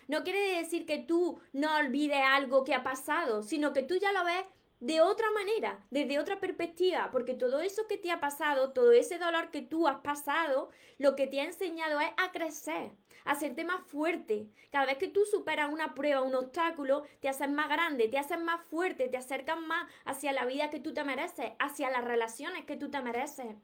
No 0.08 0.24
quiere 0.24 0.58
decir 0.58 0.84
que 0.84 0.98
tú 0.98 1.40
no 1.54 1.74
olvides 1.78 2.22
algo 2.22 2.64
que 2.64 2.74
ha 2.74 2.82
pasado, 2.82 3.42
sino 3.42 3.72
que 3.72 3.82
tú 3.82 3.96
ya 3.96 4.12
lo 4.12 4.24
ves 4.24 4.44
de 4.80 5.00
otra 5.00 5.30
manera, 5.30 5.84
desde 5.90 6.18
otra 6.18 6.40
perspectiva, 6.40 7.08
porque 7.10 7.34
todo 7.34 7.60
eso 7.60 7.86
que 7.86 7.96
te 7.96 8.10
ha 8.10 8.20
pasado, 8.20 8.72
todo 8.72 8.92
ese 8.92 9.18
dolor 9.18 9.50
que 9.50 9.62
tú 9.62 9.88
has 9.88 10.00
pasado, 10.00 10.70
lo 10.98 11.16
que 11.16 11.26
te 11.26 11.40
ha 11.40 11.44
enseñado 11.44 12.00
es 12.00 12.10
a 12.16 12.32
crecer, 12.32 12.92
a 13.24 13.32
hacerte 13.32 13.64
más 13.64 13.82
fuerte. 13.86 14.48
Cada 14.70 14.86
vez 14.86 14.98
que 14.98 15.08
tú 15.08 15.24
superas 15.24 15.72
una 15.72 15.94
prueba, 15.94 16.22
un 16.22 16.34
obstáculo, 16.34 17.04
te 17.20 17.28
haces 17.28 17.48
más 17.48 17.68
grande, 17.68 18.08
te 18.08 18.18
haces 18.18 18.40
más 18.40 18.66
fuerte, 18.66 19.08
te 19.08 19.16
acercas 19.16 19.58
más 19.58 19.90
hacia 20.04 20.32
la 20.32 20.44
vida 20.44 20.70
que 20.70 20.80
tú 20.80 20.92
te 20.92 21.04
mereces, 21.04 21.52
hacia 21.58 21.90
las 21.90 22.04
relaciones 22.04 22.64
que 22.64 22.76
tú 22.76 22.90
te 22.90 23.00
mereces. 23.00 23.56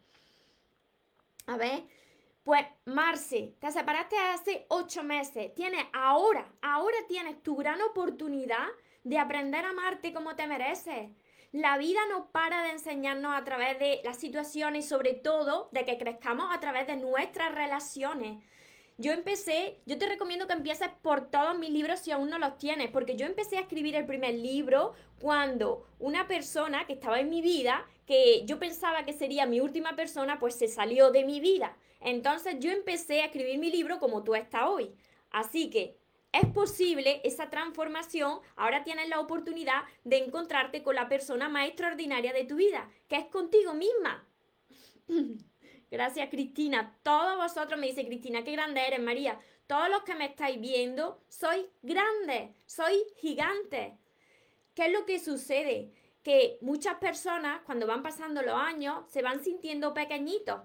A 1.46 1.56
ver, 1.56 1.82
pues 2.44 2.64
Marce, 2.86 3.56
te 3.60 3.70
separaste 3.70 4.16
hace 4.16 4.66
ocho 4.68 5.02
meses, 5.02 5.54
tienes 5.54 5.84
ahora, 5.92 6.50
ahora 6.62 6.96
tienes 7.06 7.42
tu 7.42 7.56
gran 7.56 7.82
oportunidad 7.82 8.66
de 9.04 9.18
aprender 9.18 9.64
a 9.64 9.70
amarte 9.70 10.12
como 10.12 10.36
te 10.36 10.46
mereces. 10.46 11.10
La 11.52 11.78
vida 11.78 12.00
no 12.08 12.30
para 12.30 12.62
de 12.62 12.70
enseñarnos 12.70 13.34
a 13.34 13.44
través 13.44 13.78
de 13.78 14.00
las 14.04 14.18
situaciones 14.18 14.84
y 14.84 14.88
sobre 14.88 15.14
todo 15.14 15.68
de 15.72 15.84
que 15.84 15.98
crezcamos 15.98 16.54
a 16.54 16.60
través 16.60 16.86
de 16.86 16.96
nuestras 16.96 17.52
relaciones. 17.52 18.42
Yo 18.98 19.12
empecé, 19.12 19.80
yo 19.86 19.96
te 19.96 20.06
recomiendo 20.06 20.46
que 20.46 20.52
empieces 20.52 20.90
por 21.00 21.30
todos 21.30 21.58
mis 21.58 21.70
libros 21.70 22.00
si 22.00 22.10
aún 22.10 22.28
no 22.28 22.38
los 22.38 22.58
tienes, 22.58 22.90
porque 22.90 23.16
yo 23.16 23.24
empecé 23.24 23.56
a 23.56 23.62
escribir 23.62 23.96
el 23.96 24.04
primer 24.04 24.34
libro 24.34 24.92
cuando 25.18 25.86
una 25.98 26.28
persona 26.28 26.86
que 26.86 26.92
estaba 26.92 27.18
en 27.18 27.30
mi 27.30 27.40
vida, 27.40 27.86
que 28.06 28.44
yo 28.44 28.58
pensaba 28.58 29.04
que 29.04 29.14
sería 29.14 29.46
mi 29.46 29.58
última 29.58 29.96
persona, 29.96 30.38
pues 30.38 30.54
se 30.54 30.68
salió 30.68 31.10
de 31.10 31.24
mi 31.24 31.40
vida. 31.40 31.76
Entonces 32.00 32.56
yo 32.60 32.70
empecé 32.70 33.22
a 33.22 33.26
escribir 33.26 33.58
mi 33.58 33.70
libro 33.70 33.98
como 33.98 34.22
tú 34.22 34.34
estás 34.34 34.64
hoy. 34.66 34.94
Así 35.30 35.70
que 35.70 35.96
es 36.32 36.46
posible 36.46 37.20
esa 37.24 37.50
transformación, 37.50 38.40
ahora 38.56 38.84
tienes 38.84 39.08
la 39.08 39.20
oportunidad 39.20 39.82
de 40.04 40.18
encontrarte 40.18 40.82
con 40.82 40.94
la 40.94 41.08
persona 41.08 41.48
más 41.48 41.66
extraordinaria 41.66 42.32
de 42.32 42.44
tu 42.44 42.56
vida, 42.56 42.88
que 43.08 43.16
es 43.16 43.26
contigo 43.26 43.74
misma. 43.74 44.26
Gracias, 45.90 46.30
Cristina. 46.30 46.96
Todos 47.02 47.36
vosotros 47.36 47.78
me 47.80 47.88
dice 47.88 48.06
Cristina, 48.06 48.44
qué 48.44 48.52
grande 48.52 48.86
eres, 48.86 49.00
María. 49.00 49.40
Todos 49.66 49.90
los 49.90 50.02
que 50.02 50.14
me 50.14 50.26
estáis 50.26 50.60
viendo, 50.60 51.20
soy 51.28 51.66
grande, 51.82 52.54
soy 52.64 53.02
gigante. 53.16 53.98
¿Qué 54.74 54.86
es 54.86 54.92
lo 54.92 55.04
que 55.04 55.18
sucede? 55.18 55.92
Que 56.22 56.58
muchas 56.60 56.96
personas, 56.98 57.62
cuando 57.62 57.88
van 57.88 58.02
pasando 58.02 58.42
los 58.42 58.54
años, 58.54 59.04
se 59.08 59.22
van 59.22 59.42
sintiendo 59.42 59.94
pequeñitos 59.94 60.60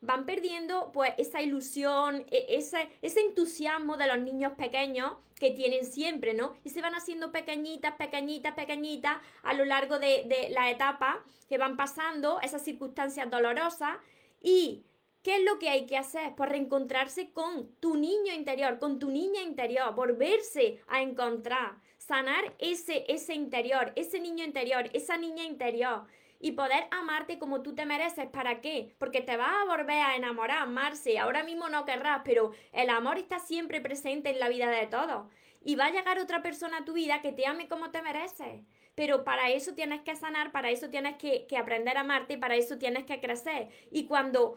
van 0.00 0.24
perdiendo 0.24 0.90
pues 0.92 1.12
esa 1.18 1.42
ilusión, 1.42 2.24
e, 2.30 2.46
ese, 2.48 2.88
ese 3.02 3.20
entusiasmo 3.20 3.96
de 3.96 4.06
los 4.06 4.18
niños 4.18 4.52
pequeños 4.52 5.12
que 5.38 5.50
tienen 5.50 5.84
siempre, 5.84 6.34
¿no? 6.34 6.54
Y 6.64 6.70
se 6.70 6.82
van 6.82 6.94
haciendo 6.94 7.32
pequeñitas, 7.32 7.94
pequeñitas, 7.96 8.54
pequeñitas 8.54 9.18
a 9.42 9.54
lo 9.54 9.64
largo 9.64 9.98
de, 9.98 10.24
de 10.26 10.50
la 10.50 10.70
etapa 10.70 11.24
que 11.48 11.58
van 11.58 11.76
pasando, 11.76 12.40
esas 12.40 12.62
circunstancias 12.62 13.30
dolorosas. 13.30 13.96
¿Y 14.42 14.84
qué 15.22 15.36
es 15.36 15.44
lo 15.44 15.58
que 15.58 15.68
hay 15.68 15.86
que 15.86 15.96
hacer? 15.96 16.34
Pues 16.34 16.48
reencontrarse 16.50 17.32
con 17.32 17.74
tu 17.76 17.96
niño 17.96 18.32
interior, 18.32 18.78
con 18.78 18.98
tu 18.98 19.10
niña 19.10 19.42
interior, 19.42 19.94
volverse 19.94 20.80
a 20.88 21.02
encontrar, 21.02 21.76
sanar 21.98 22.54
ese, 22.58 23.04
ese 23.08 23.34
interior, 23.34 23.92
ese 23.96 24.20
niño 24.20 24.44
interior, 24.44 24.90
esa 24.92 25.16
niña 25.16 25.44
interior 25.44 26.06
y 26.40 26.52
poder 26.52 26.86
amarte 26.90 27.38
como 27.38 27.62
tú 27.62 27.74
te 27.74 27.84
mereces. 27.84 28.26
¿Para 28.28 28.60
qué? 28.60 28.94
Porque 28.98 29.20
te 29.20 29.36
vas 29.36 29.52
a 29.52 29.66
volver 29.66 29.98
a 29.98 30.16
enamorar, 30.16 30.66
Marce. 30.68 31.18
Ahora 31.18 31.44
mismo 31.44 31.68
no 31.68 31.84
querrás, 31.84 32.22
pero 32.24 32.52
el 32.72 32.88
amor 32.88 33.18
está 33.18 33.38
siempre 33.38 33.80
presente 33.80 34.30
en 34.30 34.40
la 34.40 34.48
vida 34.48 34.70
de 34.70 34.86
todos. 34.86 35.30
Y 35.62 35.76
va 35.76 35.86
a 35.86 35.90
llegar 35.90 36.18
otra 36.18 36.40
persona 36.42 36.78
a 36.78 36.84
tu 36.84 36.94
vida 36.94 37.20
que 37.20 37.32
te 37.32 37.46
ame 37.46 37.68
como 37.68 37.90
te 37.90 38.00
mereces. 38.00 38.62
Pero 38.94 39.22
para 39.22 39.50
eso 39.50 39.74
tienes 39.74 40.00
que 40.00 40.16
sanar, 40.16 40.50
para 40.50 40.70
eso 40.70 40.88
tienes 40.88 41.16
que, 41.16 41.46
aprender 41.56 41.98
a 41.98 42.00
amarte, 42.00 42.38
para 42.38 42.56
eso 42.56 42.78
tienes 42.78 43.04
que 43.04 43.20
crecer. 43.20 43.68
Y 43.90 44.06
cuando 44.06 44.56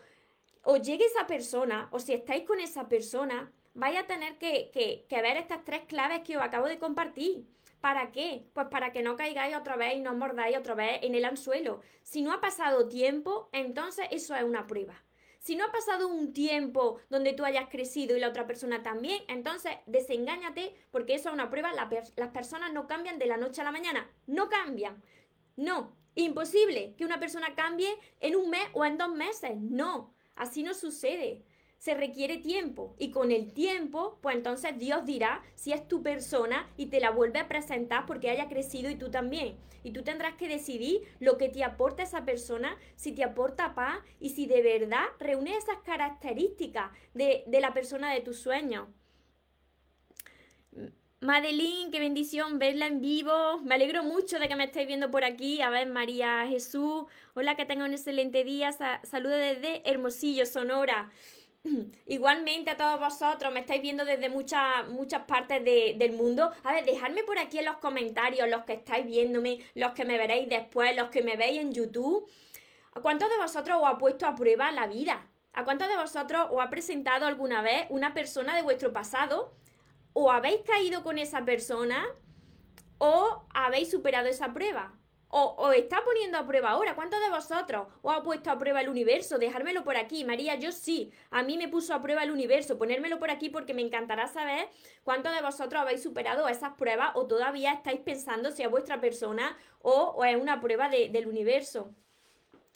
os 0.63 0.81
llegue 0.81 1.05
esa 1.05 1.27
persona, 1.27 1.89
o 1.91 1.99
si 1.99 2.13
estáis 2.13 2.45
con 2.45 2.61
esa 2.61 2.87
persona, 2.87 3.51
vais 3.73 3.99
a 3.99 4.07
tener 4.07 4.37
que, 4.37 4.71
que, 4.71 5.05
que 5.09 5.21
ver 5.21 5.35
estas 5.35 5.65
tres 5.65 5.81
claves 5.81 6.21
que 6.21 6.37
os 6.37 6.43
acabo 6.43 6.67
de 6.67 6.79
compartir. 6.79 7.45
¿Para 7.83 8.13
qué? 8.13 8.45
Pues 8.53 8.67
para 8.67 8.93
que 8.93 9.03
no 9.03 9.17
caigáis 9.17 9.57
otra 9.57 9.75
vez 9.75 9.97
y 9.97 9.99
no 9.99 10.13
mordáis 10.13 10.55
otra 10.55 10.73
vez 10.73 10.99
en 11.01 11.15
el 11.15 11.25
anzuelo. 11.25 11.81
Si 12.01 12.21
no 12.21 12.31
ha 12.31 12.39
pasado 12.39 12.87
tiempo, 12.87 13.49
entonces 13.51 14.07
eso 14.09 14.33
es 14.35 14.43
una 14.43 14.67
prueba. 14.67 15.03
Si 15.39 15.57
no 15.57 15.65
ha 15.65 15.71
pasado 15.73 16.07
un 16.07 16.31
tiempo 16.31 17.01
donde 17.09 17.33
tú 17.33 17.43
hayas 17.43 17.67
crecido 17.67 18.15
y 18.15 18.21
la 18.21 18.29
otra 18.29 18.47
persona 18.47 18.83
también, 18.83 19.21
entonces 19.27 19.73
desengáñate 19.85 20.73
porque 20.91 21.15
eso 21.15 21.27
es 21.27 21.33
una 21.33 21.49
prueba. 21.49 21.73
las 21.73 22.29
personas 22.29 22.71
no 22.71 22.87
cambian 22.87 23.19
de 23.19 23.25
la 23.25 23.35
noche 23.35 23.59
a 23.59 23.65
la 23.65 23.73
mañana. 23.73 24.09
No 24.27 24.47
cambian. 24.47 25.03
No. 25.57 25.93
Imposible 26.15 26.95
que 26.95 27.03
una 27.03 27.19
persona 27.19 27.53
cambie 27.53 27.93
en 28.21 28.37
un 28.37 28.49
mes 28.49 28.65
o 28.71 28.85
en 28.85 28.97
dos 28.97 29.13
meses. 29.13 29.57
No. 29.57 30.13
Así 30.35 30.63
no 30.63 30.73
sucede 30.73 31.43
se 31.83 31.95
requiere 31.95 32.37
tiempo 32.37 32.95
y 32.97 33.11
con 33.11 33.29
el 33.29 33.51
tiempo, 33.51 34.17
pues 34.21 34.37
entonces 34.37 34.79
Dios 34.79 35.03
dirá 35.03 35.43
si 35.53 35.73
es 35.73 35.85
tu 35.85 36.01
persona 36.01 36.71
y 36.77 36.85
te 36.85 37.01
la 37.01 37.11
vuelve 37.11 37.39
a 37.39 37.49
presentar 37.49 38.05
porque 38.05 38.29
haya 38.29 38.47
crecido 38.47 38.89
y 38.89 38.95
tú 38.95 39.11
también. 39.11 39.57
Y 39.83 39.91
tú 39.91 40.01
tendrás 40.01 40.35
que 40.35 40.47
decidir 40.47 41.01
lo 41.19 41.37
que 41.37 41.49
te 41.49 41.61
aporta 41.61 42.03
esa 42.03 42.23
persona, 42.23 42.77
si 42.95 43.11
te 43.11 43.25
aporta 43.25 43.75
paz 43.75 43.99
y 44.21 44.29
si 44.29 44.45
de 44.45 44.61
verdad 44.61 45.03
reúne 45.19 45.57
esas 45.57 45.79
características 45.83 46.89
de, 47.13 47.43
de 47.47 47.59
la 47.59 47.73
persona 47.73 48.13
de 48.13 48.21
tus 48.21 48.39
sueños. 48.39 48.87
Madeline, 51.19 51.91
qué 51.91 51.99
bendición 51.99 52.59
verla 52.59 52.87
en 52.87 53.01
vivo. 53.01 53.59
Me 53.59 53.75
alegro 53.75 54.03
mucho 54.03 54.39
de 54.39 54.47
que 54.47 54.55
me 54.55 54.63
estéis 54.63 54.87
viendo 54.87 55.11
por 55.11 55.25
aquí. 55.25 55.61
A 55.61 55.69
ver, 55.69 55.87
María 55.87 56.45
Jesús. 56.47 57.05
Hola, 57.33 57.55
que 57.55 57.65
tenga 57.65 57.83
un 57.83 57.91
excelente 57.91 58.45
día. 58.45 58.71
saludos 58.71 59.39
desde 59.39 59.89
Hermosillo, 59.89 60.45
Sonora. 60.45 61.11
igualmente 62.07 62.71
a 62.71 62.77
todos 62.77 62.99
vosotros, 62.99 63.53
me 63.53 63.61
estáis 63.61 63.81
viendo 63.81 64.05
desde 64.05 64.29
muchas, 64.29 64.87
muchas 64.89 65.23
partes 65.23 65.63
del 65.63 66.13
mundo. 66.13 66.51
A 66.63 66.73
ver, 66.73 66.85
dejadme 66.85 67.23
por 67.23 67.39
aquí 67.39 67.59
en 67.59 67.65
los 67.65 67.77
comentarios, 67.77 68.49
los 68.49 68.63
que 68.63 68.73
estáis 68.73 69.05
viéndome, 69.05 69.59
los 69.75 69.93
que 69.93 70.05
me 70.05 70.17
veréis 70.17 70.49
después, 70.49 70.95
los 70.95 71.09
que 71.09 71.23
me 71.23 71.37
veis 71.37 71.59
en 71.59 71.73
YouTube. 71.73 72.29
¿A 72.93 73.01
cuántos 73.01 73.29
de 73.29 73.37
vosotros 73.37 73.77
os 73.81 73.87
ha 73.87 73.97
puesto 73.97 74.27
a 74.27 74.35
prueba 74.35 74.71
la 74.71 74.87
vida? 74.87 75.27
¿A 75.53 75.63
cuántos 75.63 75.87
de 75.87 75.97
vosotros 75.97 76.47
os 76.51 76.61
ha 76.61 76.69
presentado 76.69 77.25
alguna 77.25 77.61
vez 77.61 77.85
una 77.89 78.13
persona 78.13 78.55
de 78.55 78.61
vuestro 78.61 78.91
pasado? 78.91 79.53
¿O 80.13 80.31
habéis 80.31 80.61
caído 80.61 81.03
con 81.03 81.17
esa 81.17 81.45
persona? 81.45 82.05
¿O 82.97 83.45
habéis 83.53 83.89
superado 83.89 84.27
esa 84.27 84.53
prueba? 84.53 84.93
¿O 85.35 85.71
está 85.71 86.03
poniendo 86.03 86.37
a 86.37 86.45
prueba 86.45 86.69
ahora? 86.69 86.93
¿Cuántos 86.93 87.19
de 87.19 87.31
vosotros 87.31 87.87
os 88.03 88.15
ha 88.15 88.21
puesto 88.21 88.51
a 88.51 88.59
prueba 88.59 88.81
el 88.81 88.89
universo? 88.89 89.39
Dejármelo 89.39 89.83
por 89.83 89.97
aquí. 89.97 90.23
María, 90.23 90.53
yo 90.53 90.71
sí. 90.71 91.11
A 91.31 91.41
mí 91.41 91.57
me 91.57 91.67
puso 91.67 91.95
a 91.95 92.03
prueba 92.03 92.21
el 92.21 92.29
universo. 92.29 92.77
Ponérmelo 92.77 93.17
por 93.17 93.31
aquí 93.31 93.49
porque 93.49 93.73
me 93.73 93.81
encantará 93.81 94.27
saber 94.27 94.69
cuántos 95.03 95.33
de 95.33 95.41
vosotros 95.41 95.81
habéis 95.81 96.03
superado 96.03 96.47
esas 96.47 96.73
pruebas 96.73 97.13
o 97.15 97.25
todavía 97.25 97.73
estáis 97.73 97.99
pensando 98.01 98.51
si 98.51 98.61
es 98.61 98.69
vuestra 98.69 99.01
persona 99.01 99.57
o, 99.81 100.23
es 100.23 100.39
una 100.39 100.61
prueba 100.61 100.87
del 100.87 101.27
universo. 101.27 101.89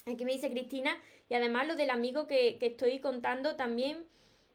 Aquí 0.07 0.25
me 0.25 0.33
dice 0.33 0.49
Cristina, 0.49 0.97
y 1.29 1.35
además 1.35 1.67
lo 1.67 1.75
del 1.75 1.91
amigo 1.91 2.25
que, 2.25 2.57
estoy 2.59 2.99
contando 2.99 3.55
también 3.55 4.05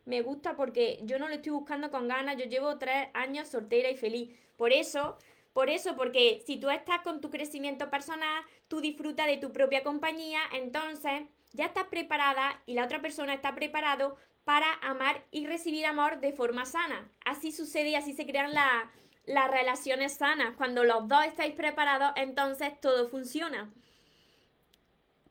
me 0.06 0.22
gusta 0.22 0.56
porque 0.56 0.98
yo 1.04 1.20
no 1.20 1.28
lo 1.28 1.34
estoy 1.34 1.52
buscando 1.52 1.92
con 1.92 2.08
ganas, 2.08 2.36
yo 2.36 2.46
llevo 2.46 2.78
tres 2.78 3.10
años 3.14 3.46
soltera 3.46 3.90
y 3.90 3.96
feliz. 3.96 4.36
Por 4.56 4.72
eso, 4.72 5.18
por 5.52 5.68
eso, 5.68 5.96
porque 5.96 6.42
si 6.46 6.56
tú 6.58 6.70
estás 6.70 7.02
con 7.02 7.20
tu 7.20 7.30
crecimiento 7.30 7.90
personal, 7.90 8.42
tú 8.68 8.80
disfrutas 8.80 9.26
de 9.26 9.36
tu 9.36 9.52
propia 9.52 9.82
compañía, 9.82 10.40
entonces 10.52 11.22
ya 11.52 11.66
estás 11.66 11.84
preparada 11.84 12.62
y 12.66 12.74
la 12.74 12.84
otra 12.84 13.02
persona 13.02 13.34
está 13.34 13.54
preparado 13.54 14.16
para 14.44 14.72
amar 14.82 15.24
y 15.30 15.46
recibir 15.46 15.86
amor 15.86 16.20
de 16.20 16.32
forma 16.32 16.64
sana. 16.64 17.10
Así 17.24 17.52
sucede 17.52 17.90
y 17.90 17.94
así 17.94 18.14
se 18.14 18.26
crean 18.26 18.52
las 18.54 19.50
relaciones 19.50 20.14
sanas. 20.14 20.56
Cuando 20.56 20.84
los 20.84 21.06
dos 21.06 21.24
estáis 21.26 21.54
preparados, 21.54 22.12
entonces 22.16 22.80
todo 22.80 23.08
funciona. 23.08 23.70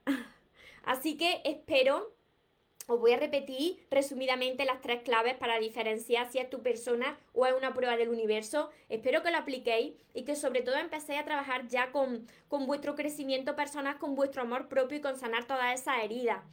Así 0.83 1.15
que 1.17 1.41
espero, 1.45 2.15
os 2.91 2.99
voy 2.99 3.13
a 3.13 3.17
repetir 3.17 3.77
resumidamente 3.89 4.65
las 4.65 4.81
tres 4.81 5.01
claves 5.03 5.35
para 5.35 5.59
diferenciar 5.59 6.29
si 6.29 6.39
es 6.39 6.49
tu 6.49 6.61
persona 6.61 7.17
o 7.33 7.45
es 7.45 7.53
una 7.53 7.73
prueba 7.73 7.95
del 7.95 8.09
universo. 8.09 8.69
Espero 8.89 9.23
que 9.23 9.31
lo 9.31 9.37
apliquéis 9.37 9.93
y 10.13 10.23
que 10.23 10.35
sobre 10.35 10.61
todo 10.61 10.75
empecéis 10.75 11.19
a 11.19 11.23
trabajar 11.23 11.67
ya 11.67 11.91
con, 11.93 12.27
con 12.49 12.65
vuestro 12.67 12.95
crecimiento 12.95 13.55
personal, 13.55 13.97
con 13.97 14.15
vuestro 14.15 14.41
amor 14.41 14.67
propio 14.67 14.97
y 14.97 15.01
con 15.01 15.17
sanar 15.17 15.45
todas 15.45 15.79
esas 15.79 16.03
heridas. 16.03 16.43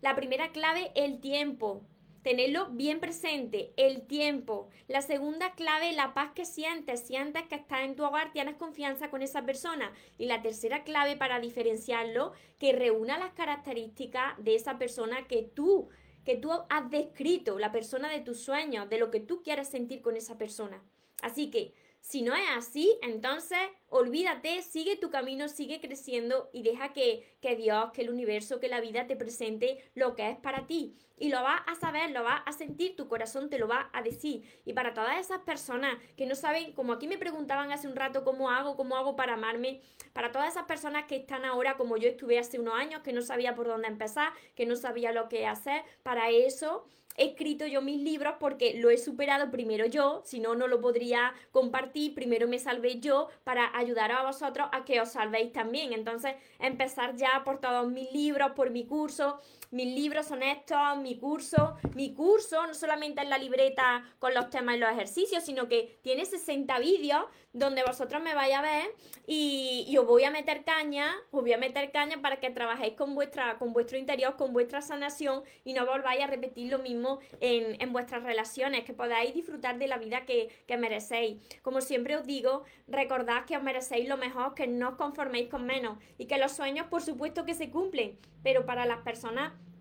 La 0.00 0.16
primera 0.16 0.50
clave, 0.50 0.92
el 0.94 1.20
tiempo 1.20 1.82
tenerlo 2.22 2.68
bien 2.70 3.00
presente, 3.00 3.72
el 3.76 4.06
tiempo. 4.06 4.68
La 4.88 5.02
segunda 5.02 5.52
clave, 5.54 5.92
la 5.92 6.14
paz 6.14 6.32
que 6.34 6.44
sientes, 6.44 7.06
sientes 7.06 7.42
que 7.44 7.56
estás 7.56 7.82
en 7.82 7.96
tu 7.96 8.04
hogar, 8.04 8.32
tienes 8.32 8.56
confianza 8.56 9.10
con 9.10 9.22
esa 9.22 9.44
persona. 9.44 9.92
Y 10.18 10.26
la 10.26 10.42
tercera 10.42 10.84
clave 10.84 11.16
para 11.16 11.40
diferenciarlo, 11.40 12.32
que 12.58 12.72
reúna 12.72 13.18
las 13.18 13.32
características 13.32 14.34
de 14.38 14.54
esa 14.54 14.78
persona 14.78 15.26
que 15.26 15.42
tú 15.42 15.88
que 16.24 16.36
tú 16.36 16.52
has 16.52 16.88
descrito, 16.88 17.58
la 17.58 17.72
persona 17.72 18.08
de 18.08 18.20
tus 18.20 18.40
sueños, 18.40 18.88
de 18.88 18.98
lo 18.98 19.10
que 19.10 19.18
tú 19.18 19.42
quieres 19.42 19.68
sentir 19.68 20.02
con 20.02 20.16
esa 20.16 20.38
persona. 20.38 20.80
Así 21.20 21.50
que 21.50 21.74
si 22.00 22.22
no 22.22 22.34
es 22.34 22.44
así, 22.56 22.96
entonces 23.02 23.58
olvídate, 23.92 24.62
sigue 24.62 24.96
tu 24.96 25.10
camino, 25.10 25.48
sigue 25.48 25.78
creciendo 25.78 26.48
y 26.52 26.62
deja 26.62 26.94
que, 26.94 27.36
que, 27.42 27.56
Dios, 27.56 27.90
que 27.92 28.00
el 28.00 28.10
universo, 28.10 28.58
que 28.58 28.68
la 28.68 28.80
vida 28.80 29.06
te 29.06 29.16
presente 29.16 29.84
lo 29.94 30.14
que 30.14 30.30
es 30.30 30.38
para 30.38 30.66
ti. 30.66 30.96
Y 31.18 31.28
lo 31.28 31.42
vas 31.42 31.60
a 31.66 31.74
saber, 31.74 32.10
lo 32.10 32.24
vas 32.24 32.42
a 32.46 32.52
sentir, 32.52 32.96
tu 32.96 33.06
corazón 33.06 33.50
te 33.50 33.58
lo 33.58 33.68
va 33.68 33.90
a 33.92 34.02
decir. 34.02 34.42
Y 34.64 34.72
para 34.72 34.94
todas 34.94 35.18
esas 35.20 35.40
personas 35.40 35.98
que 36.16 36.26
no 36.26 36.34
saben, 36.34 36.72
como 36.72 36.94
aquí 36.94 37.06
me 37.06 37.18
preguntaban 37.18 37.70
hace 37.70 37.86
un 37.86 37.94
rato 37.94 38.24
cómo 38.24 38.50
hago, 38.50 38.76
cómo 38.76 38.96
hago 38.96 39.14
para 39.14 39.34
amarme, 39.34 39.82
para 40.14 40.32
todas 40.32 40.48
esas 40.48 40.64
personas 40.64 41.04
que 41.04 41.16
están 41.16 41.44
ahora 41.44 41.76
como 41.76 41.98
yo 41.98 42.08
estuve 42.08 42.38
hace 42.38 42.58
unos 42.58 42.74
años, 42.74 43.02
que 43.02 43.12
no 43.12 43.20
sabía 43.20 43.54
por 43.54 43.66
dónde 43.66 43.88
empezar, 43.88 44.32
que 44.56 44.64
no 44.64 44.74
sabía 44.74 45.12
lo 45.12 45.28
que 45.28 45.46
hacer, 45.46 45.82
para 46.02 46.30
eso 46.30 46.86
he 47.16 47.26
escrito 47.26 47.66
yo 47.66 47.82
mis 47.82 48.00
libros 48.00 48.34
porque 48.40 48.74
lo 48.74 48.90
he 48.90 48.98
superado 48.98 49.50
primero 49.50 49.86
yo, 49.86 50.22
si 50.24 50.40
no, 50.40 50.54
no 50.54 50.66
lo 50.66 50.80
podría 50.80 51.34
compartir, 51.50 52.14
primero 52.14 52.48
me 52.48 52.58
salvé 52.58 53.00
yo 53.00 53.28
para 53.44 53.66
ayudar 53.82 54.12
a 54.12 54.22
vosotros 54.22 54.68
a 54.72 54.84
que 54.84 55.00
os 55.00 55.12
salvéis 55.12 55.52
también. 55.52 55.92
Entonces, 55.92 56.34
empezar 56.58 57.16
ya 57.16 57.42
por 57.44 57.60
todos 57.60 57.86
mis 57.88 58.10
libros, 58.12 58.52
por 58.52 58.70
mi 58.70 58.86
curso, 58.86 59.38
mis 59.70 59.86
libros 59.94 60.26
son 60.26 60.42
estos, 60.42 60.98
mi 60.98 61.16
curso, 61.16 61.76
mi 61.94 62.12
curso 62.14 62.66
no 62.66 62.74
solamente 62.74 63.22
es 63.22 63.28
la 63.28 63.38
libreta 63.38 64.04
con 64.18 64.34
los 64.34 64.50
temas 64.50 64.76
y 64.76 64.78
los 64.78 64.90
ejercicios, 64.90 65.44
sino 65.44 65.66
que 65.68 65.98
tiene 66.02 66.24
60 66.24 66.78
vídeos 66.78 67.24
donde 67.52 67.82
vosotros 67.82 68.22
me 68.22 68.34
vais 68.34 68.54
a 68.54 68.62
ver 68.62 68.94
y, 69.26 69.96
os 69.98 70.06
voy 70.06 70.24
a 70.24 70.30
meter 70.30 70.64
caña, 70.64 71.14
os 71.30 71.42
voy 71.42 71.52
a 71.52 71.58
meter 71.58 71.92
caña 71.92 72.20
para 72.22 72.40
que 72.40 72.50
trabajéis 72.50 72.94
con, 72.94 73.14
vuestra, 73.14 73.58
con 73.58 73.72
vuestro 73.72 73.98
interior, 73.98 74.36
con 74.36 74.52
vuestra 74.52 74.80
sanación 74.82 75.42
y 75.64 75.74
no 75.74 75.86
volváis 75.86 76.22
a 76.22 76.26
repetir 76.26 76.70
lo 76.70 76.78
mismo 76.78 77.20
en, 77.40 77.80
en 77.80 77.92
vuestras 77.92 78.22
relaciones, 78.22 78.84
que 78.84 78.94
podáis 78.94 79.34
disfrutar 79.34 79.78
de 79.78 79.86
la 79.86 79.98
vida 79.98 80.24
que, 80.24 80.48
que 80.66 80.76
merecéis. 80.76 81.40
Como 81.62 81.80
siempre 81.80 82.16
os 82.16 82.26
digo, 82.26 82.64
recordad 82.88 83.44
que 83.44 83.56
os 83.56 83.62
merecéis 83.62 84.08
lo 84.08 84.16
mejor, 84.16 84.54
que 84.54 84.66
no 84.66 84.90
os 84.90 84.96
conforméis 84.96 85.48
con 85.48 85.66
menos 85.66 85.98
y 86.18 86.26
que 86.26 86.38
los 86.38 86.52
sueños 86.52 86.86
por 86.86 87.02
supuesto 87.02 87.44
que 87.44 87.54
se 87.54 87.70
cumplen, 87.70 88.18
pero 88.42 88.66
para 88.66 88.86
las 88.86 88.98
personas 88.98 89.52